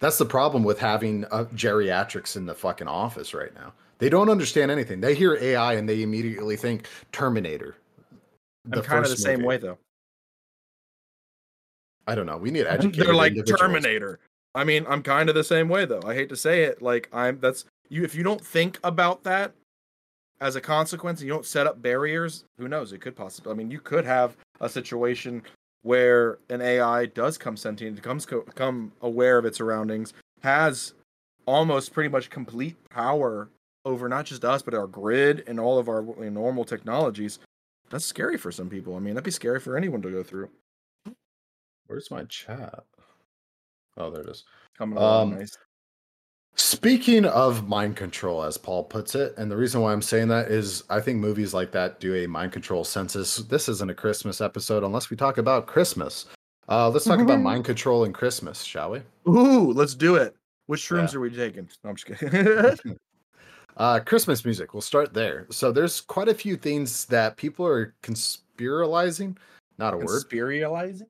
[0.00, 3.72] That's the problem with having uh, geriatrics in the fucking office right now.
[3.98, 5.00] They don't understand anything.
[5.00, 7.76] They hear AI and they immediately think Terminator.
[8.66, 9.78] I'm kind of the first same way though.
[12.06, 12.36] I don't know.
[12.36, 13.34] We need educated They're like.
[13.46, 14.20] Terminator.
[14.54, 16.02] I mean, I'm kind of the same way though.
[16.04, 16.80] I hate to say it.
[16.80, 19.52] Like I'm that's you if you don't think about that
[20.40, 22.92] as a consequence, and you don't set up barriers, who knows?
[22.92, 25.42] It could possibly I mean, you could have a situation
[25.82, 30.94] where an AI does come sentient, becomes co- become aware of its surroundings, has
[31.46, 33.50] almost pretty much complete power
[33.84, 37.38] over not just us but our grid and all of our normal technologies.
[37.90, 38.96] That's scary for some people.
[38.96, 40.48] I mean, that'd be scary for anyone to go through.
[41.86, 42.84] Where's my chat?
[43.96, 44.44] Oh, there it is.
[44.76, 45.56] Coming along Um, nice.
[46.56, 50.50] Speaking of mind control, as Paul puts it, and the reason why I'm saying that
[50.50, 53.36] is I think movies like that do a mind control census.
[53.38, 56.26] This isn't a Christmas episode unless we talk about Christmas.
[56.68, 59.02] Uh, let's talk about mind control and Christmas, shall we?
[59.28, 60.36] Ooh, let's do it.
[60.66, 61.18] Which shrooms Yeah.
[61.18, 61.68] are we taking?
[61.82, 62.96] No, I'm just kidding.
[63.76, 64.72] Uh, Christmas music.
[64.72, 65.48] We'll start there.
[65.50, 69.36] So there's quite a few things that people are conspiralizing,
[69.78, 71.08] not a word, Conspirializing?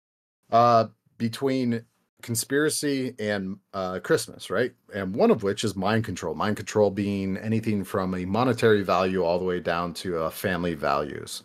[0.51, 0.87] Uh,
[1.19, 1.85] between
[2.23, 4.73] conspiracy and uh, Christmas, right?
[4.95, 6.35] And one of which is mind control.
[6.35, 10.75] Mind control being anything from a monetary value all the way down to uh, family
[10.75, 11.43] values.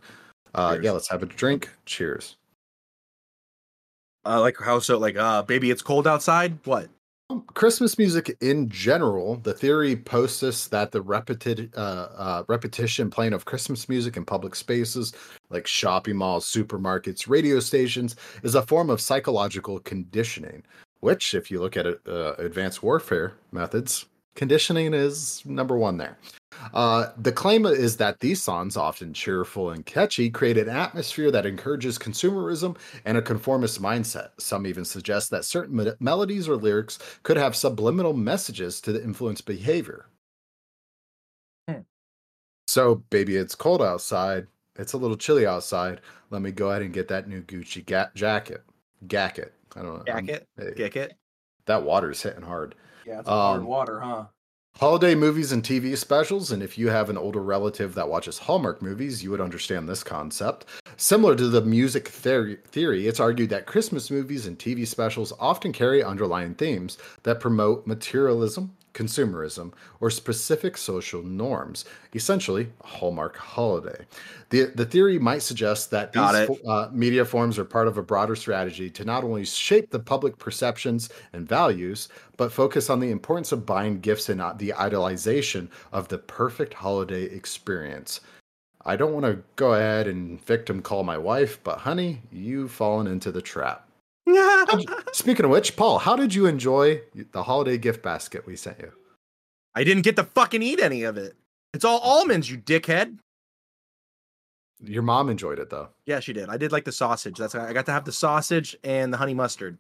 [0.56, 1.70] Uh, yeah, let's have a drink.
[1.86, 2.38] Cheers.
[4.26, 4.98] Uh, like how so?
[4.98, 6.60] Like, uh, baby, it's cold outside.
[6.66, 6.90] What?
[7.54, 13.46] Christmas music in general, the theory posts that the repeti- uh, uh, repetition playing of
[13.46, 15.14] Christmas music in public spaces
[15.52, 20.64] like shopping malls, supermarkets, radio stations is a form of psychological conditioning.
[21.02, 24.06] Which, if you look at uh, advanced warfare methods,
[24.36, 26.18] conditioning is number one there.
[26.74, 31.46] Uh, the claim is that these songs, often cheerful and catchy, create an atmosphere that
[31.46, 34.30] encourages consumerism and a conformist mindset.
[34.40, 39.42] Some even suggest that certain me- melodies or lyrics could have subliminal messages to influence
[39.42, 40.08] behavior.
[41.70, 41.82] Hmm.
[42.68, 44.48] So, baby, it's cold outside.
[44.76, 46.02] It's a little chilly outside.
[46.30, 48.64] Let me go ahead and get that new Gucci ga- jacket.
[49.08, 49.54] Gacket.
[49.76, 50.04] I don't know.
[50.04, 50.48] Jacket?
[50.58, 51.14] hey, Kick it?
[51.68, 52.76] that water's hitting hard.
[53.06, 54.26] Yeah, it's hard um, water, huh?
[54.78, 58.82] Holiday movies and TV specials, and if you have an older relative that watches Hallmark
[58.82, 60.66] movies, you would understand this concept.
[60.96, 65.74] Similar to the music theory, theory, it's argued that Christmas movies and TV specials often
[65.74, 69.72] carry underlying themes that promote materialism, consumerism,
[70.02, 74.06] or specific social norms, essentially a hallmark holiday.
[74.50, 78.36] The, the theory might suggest that these uh, media forms are part of a broader
[78.36, 83.52] strategy to not only shape the public perceptions and values, but focus on the importance
[83.52, 88.22] of buying gifts and not the idolization of the perfect holiday experience.
[88.86, 93.08] I don't want to go ahead and victim call my wife, but honey, you've fallen
[93.08, 93.89] into the trap.
[95.14, 97.02] Speaking of which, Paul, how did you enjoy
[97.32, 98.92] the holiday gift basket we sent you?
[99.76, 101.36] I didn't get to fucking eat any of it.
[101.74, 103.20] It's all almonds, you dickhead.
[104.82, 105.90] Your mom enjoyed it though.
[106.06, 106.50] Yeah, she did.
[106.50, 107.38] I did like the sausage.
[107.38, 109.78] That's I got to have the sausage and the honey mustard.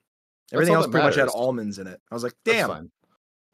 [0.51, 2.01] Everything else pretty much had almonds in it.
[2.11, 2.91] I was like, damn.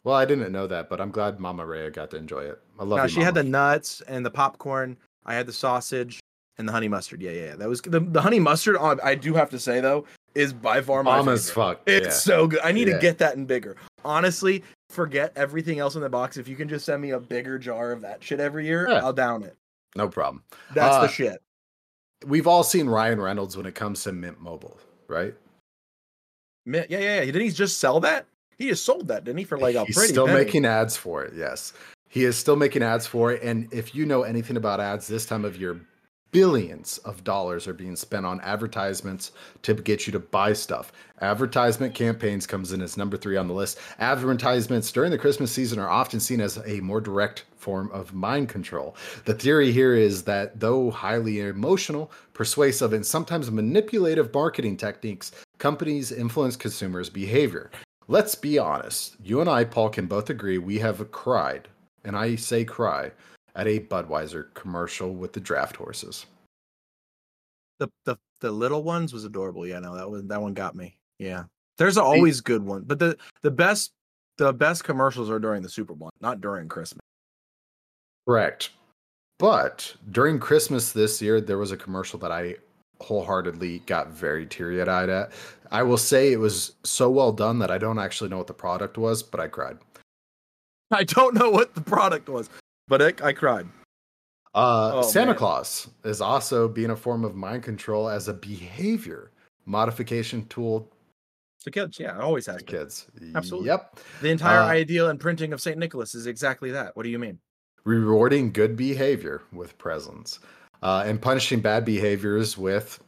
[0.03, 2.59] Well, I didn't know that, but I'm glad Mama Rhea got to enjoy it.
[2.79, 4.97] I love No, you, she had the nuts and the popcorn.
[5.25, 6.19] I had the sausage
[6.57, 7.21] and the honey mustard.
[7.21, 7.55] Yeah, yeah, yeah.
[7.55, 8.77] That was the, the honey mustard.
[8.77, 10.05] I do have to say though,
[10.35, 11.63] is by far my Mama's favorite.
[11.77, 11.81] fuck.
[11.87, 12.11] It's yeah.
[12.11, 12.59] so good.
[12.63, 12.95] I need Yeah.
[12.95, 13.75] to get that in bigger.
[14.03, 16.37] Honestly, forget everything else in the box.
[16.37, 18.97] If you can just send me a bigger jar of that shit every year, Yeah.
[19.03, 19.55] I'll down it.
[19.95, 20.43] No problem.
[20.73, 21.41] That's Uh, the shit.
[22.25, 24.77] We've all seen Ryan Reynolds when it comes to Mint Mobile,
[25.07, 25.33] right?
[26.65, 27.25] Mi- Yeah, yeah, yeah.
[27.25, 28.25] Didn't he just sell that?
[28.57, 29.43] He just sold that, didn't he?
[29.45, 30.43] For like a He's pretty still penny.
[30.45, 31.33] making ads for it.
[31.35, 31.73] Yes,
[32.09, 33.41] he is still making ads for it.
[33.43, 35.79] And if you know anything about ads, this time of year,
[36.35, 39.31] billions of dollars are being spent on advertisements
[39.61, 40.91] to get you to buy stuff.
[41.21, 43.79] Advertisement campaigns comes in as number three on the list.
[43.99, 48.49] Advertisements during the Christmas season are often seen as a more direct form of mind
[48.49, 48.97] control.
[49.23, 56.11] The theory here is that though highly emotional, persuasive, and sometimes manipulative marketing techniques, companies
[56.11, 57.71] influence consumers' behavior.
[58.09, 59.15] Let's be honest.
[59.23, 61.69] You and I, Paul, can both agree we have cried,
[62.03, 63.11] and I say cry,
[63.55, 66.25] at a Budweiser commercial with the draft horses.
[67.79, 69.65] the the the little ones was adorable.
[69.65, 70.97] Yeah, no, that one that one got me.
[71.19, 71.43] Yeah,
[71.77, 73.91] there's always good one, but the the best
[74.37, 77.01] the best commercials are during the Super Bowl, not during Christmas.
[78.27, 78.71] Correct.
[79.37, 82.55] But during Christmas this year, there was a commercial that I
[83.01, 85.31] wholeheartedly got very teary eyed at.
[85.71, 88.53] I will say it was so well done that I don't actually know what the
[88.53, 89.77] product was, but I cried.
[90.91, 92.49] I don't know what the product was,
[92.87, 93.67] but it, I cried.
[94.53, 95.35] Uh, Oh, Santa man.
[95.37, 99.31] Claus is also being a form of mind control as a behavior
[99.65, 100.89] modification tool
[101.65, 102.75] The kids, yeah, it always has to been.
[102.79, 103.07] kids.
[103.35, 103.67] Absolutely.
[103.67, 103.99] Yep.
[104.21, 106.95] The entire Uh, ideal and printing of Saint Nicholas is exactly that.
[106.95, 107.39] What do you mean?
[107.83, 110.39] Rewarding good behavior with presents
[110.83, 112.99] uh, and punishing bad behaviors with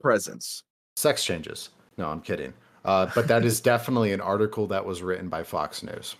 [0.00, 0.62] Presents.
[0.96, 1.70] sex changes.
[1.96, 2.52] No, I'm kidding.
[2.84, 6.16] Uh, but that is definitely an article that was written by Fox News.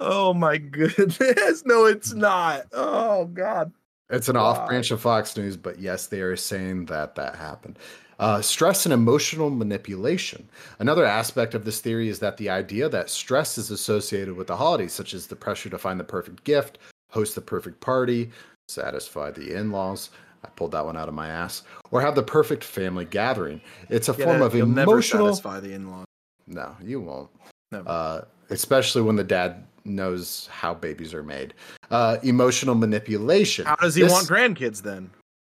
[0.00, 1.64] Oh my goodness!
[1.64, 2.66] No, it's not.
[2.72, 3.72] Oh god.
[4.10, 7.78] It's an off branch of Fox News, but yes, they are saying that that happened.
[8.18, 10.48] Uh, stress and emotional manipulation.
[10.78, 14.56] Another aspect of this theory is that the idea that stress is associated with the
[14.56, 16.78] holidays, such as the pressure to find the perfect gift,
[17.10, 18.30] host the perfect party,
[18.66, 20.10] satisfy the in laws.
[20.44, 21.62] I pulled that one out of my ass.
[21.90, 23.60] Or have the perfect family gathering.
[23.88, 25.26] It's a form of You'll never emotional.
[25.26, 26.06] satisfy the in-laws.
[26.46, 27.28] No, you won't.
[27.72, 27.88] Never.
[27.88, 28.20] Uh,
[28.50, 31.54] especially when the dad knows how babies are made.
[31.90, 33.64] Uh, emotional manipulation.
[33.66, 35.10] How does he This- want grandkids then?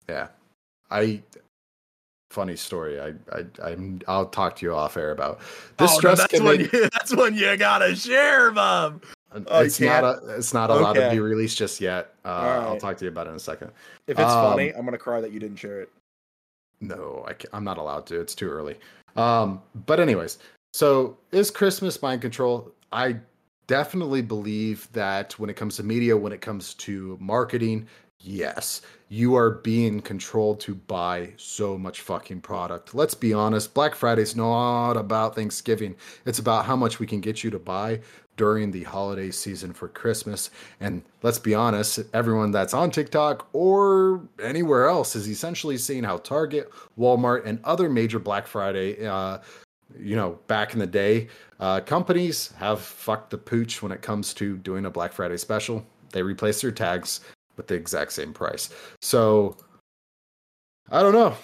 [0.09, 0.27] Yeah,
[0.91, 1.21] I.
[2.31, 2.99] Funny story.
[2.99, 5.39] I I I'm, I'll talk to you off air about
[5.77, 9.03] this oh, no, that's when make- you, that's when you gotta share, Bob.
[9.47, 12.15] oh, it's not a, it's not allowed to be released just yet.
[12.25, 13.69] Uh, All I'll talk to you about it in a second.
[14.07, 15.91] If it's Um, funny, I'm gonna cry that you didn't share it.
[16.81, 18.19] No, I am not allowed to.
[18.19, 18.77] It's too early.
[19.15, 20.39] Um, but anyways,
[20.73, 22.71] so is Christmas mind control?
[22.91, 23.17] I
[23.67, 27.87] definitely believe that when it comes to media, when it comes to marketing,
[28.19, 32.95] yes, you are being controlled to buy so much fucking product.
[32.95, 35.95] Let's be honest, Black Friday's not about Thanksgiving.
[36.25, 38.01] It's about how much we can get you to buy
[38.35, 40.49] during the holiday season for Christmas.
[40.79, 46.17] And let's be honest, everyone that's on TikTok or anywhere else is essentially seeing how
[46.17, 49.39] Target, Walmart, and other major Black Friday, uh,
[49.99, 51.27] you know, back in the day,
[51.63, 55.85] uh, companies have fucked the pooch when it comes to doing a Black Friday special.
[56.11, 57.21] They replace their tags
[57.55, 58.69] with the exact same price.
[59.01, 59.55] So
[60.91, 61.37] I don't know.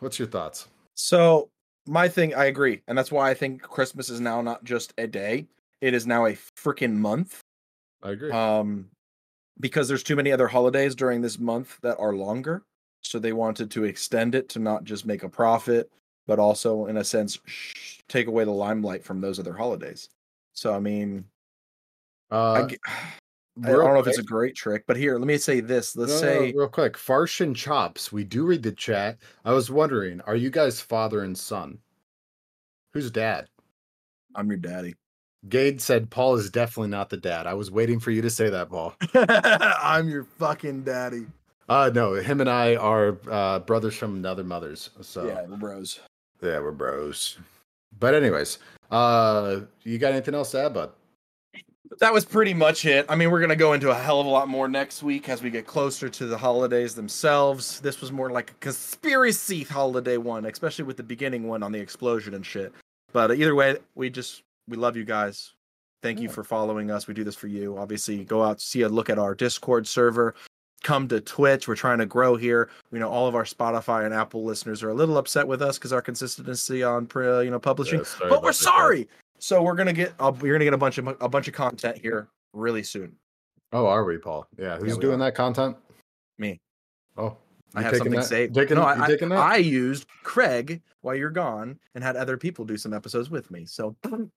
[0.00, 0.68] What's your thoughts?
[0.94, 1.48] So
[1.86, 5.06] my thing, I agree, and that's why I think Christmas is now not just a
[5.06, 5.46] day;
[5.80, 7.40] it is now a freaking month.
[8.02, 8.32] I agree.
[8.32, 8.90] Um,
[9.58, 12.62] because there's too many other holidays during this month that are longer,
[13.00, 15.90] so they wanted to extend it to not just make a profit,
[16.26, 20.08] but also, in a sense, sh- take away the limelight from those other holidays.
[20.52, 21.24] So I mean,
[22.30, 22.68] I, Uh,
[23.64, 25.96] I don't know if it's a great trick, but here, let me say this.
[25.96, 28.12] Let's No, no, say real quick, Farsh and Chops.
[28.12, 29.16] We do read the chat.
[29.46, 31.78] I was wondering, are you guys father and son?
[32.92, 33.48] Who's dad?
[34.34, 34.94] I'm your daddy.
[35.48, 37.46] Gade said Paul is definitely not the dad.
[37.46, 38.94] I was waiting for you to say that, Paul.
[39.14, 41.26] I'm your fucking daddy.
[41.68, 44.90] Uh no, him and I are uh brothers from another mothers.
[45.00, 46.00] So Yeah, we're bros.
[46.42, 47.38] Yeah, we're bros.
[47.98, 48.58] But anyways,
[48.90, 50.90] uh you got anything else to add, bud?
[52.00, 53.06] That was pretty much it.
[53.08, 55.42] I mean, we're gonna go into a hell of a lot more next week as
[55.42, 57.80] we get closer to the holidays themselves.
[57.80, 61.78] This was more like a conspiracy holiday one, especially with the beginning one on the
[61.78, 62.72] explosion and shit.
[63.12, 65.52] But either way, we just we love you guys.
[66.02, 67.06] Thank you for following us.
[67.06, 67.78] We do this for you.
[67.78, 70.34] Obviously, go out see a look at our Discord server.
[70.82, 71.66] Come to Twitch.
[71.66, 72.68] We're trying to grow here.
[72.90, 75.78] We know all of our Spotify and Apple listeners are a little upset with us
[75.78, 79.08] because our consistency on pre- you know publishing Yeah, but we're that, sorry.
[79.38, 81.98] So we're gonna get uh, we're gonna get a bunch of a bunch of content
[81.98, 83.16] here really soon.
[83.72, 84.46] Oh, are we, Paul?
[84.58, 85.24] Yeah, who's we doing are.
[85.24, 85.76] that content?
[86.38, 86.60] Me.
[87.16, 87.36] Oh,
[87.74, 88.24] I have something that?
[88.24, 88.54] saved.
[88.54, 89.54] Taking, no, I, I?
[89.54, 93.66] I used Craig while you're gone and had other people do some episodes with me.
[93.66, 93.96] So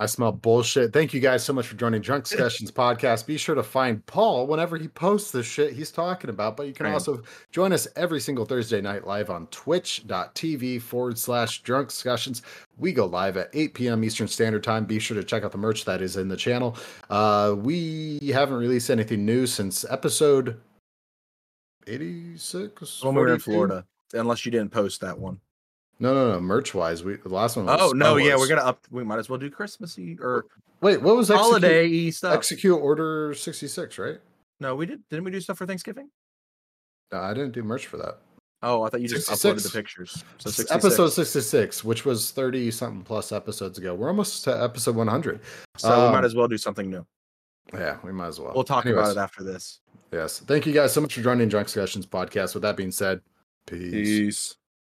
[0.00, 0.92] I smell bullshit.
[0.92, 3.26] Thank you guys so much for joining Drunk Discussions podcast.
[3.26, 6.56] Be sure to find Paul whenever he posts the shit he's talking about.
[6.56, 6.94] But you can I am.
[6.94, 12.42] also join us every single Thursday night live on twitch.tv forward slash drunkscussions.
[12.76, 14.04] We go live at 8 p.m.
[14.04, 14.84] Eastern Standard Time.
[14.84, 16.76] Be sure to check out the merch that is in the channel.
[17.10, 20.60] Uh, we haven't released anything new since episode
[21.88, 23.02] 86.
[23.02, 25.40] when we were in Florida, unless you didn't post that one.
[26.00, 26.40] No, no, no.
[26.40, 28.86] Merch wise, we the last one was Oh no, Star yeah, we're gonna up.
[28.90, 30.46] We might as well do Christmassy or
[30.80, 32.34] Wait, what was holiday stuff.
[32.34, 34.18] execute order 66, right?
[34.60, 35.00] no, we did.
[35.10, 36.10] Didn't we do stuff for Thanksgiving?
[37.12, 38.18] No, I didn't do merch for that.
[38.62, 39.62] Oh, I thought you just 66.
[39.62, 40.24] uploaded the pictures.
[40.38, 40.72] So 66.
[40.72, 43.94] episode 66, which was 30 something plus episodes ago.
[43.94, 45.40] We're almost to episode 100.
[45.76, 47.06] So we might um, as well do something new.
[47.72, 48.52] Yeah, we might as well.
[48.54, 49.80] We'll talk Anyways, about it after this.
[50.12, 50.40] Yes.
[50.40, 52.54] Thank you guys so much for joining Drunkscussions podcast.
[52.54, 53.20] With that being said,
[53.66, 53.92] peace.
[53.92, 54.56] Peace.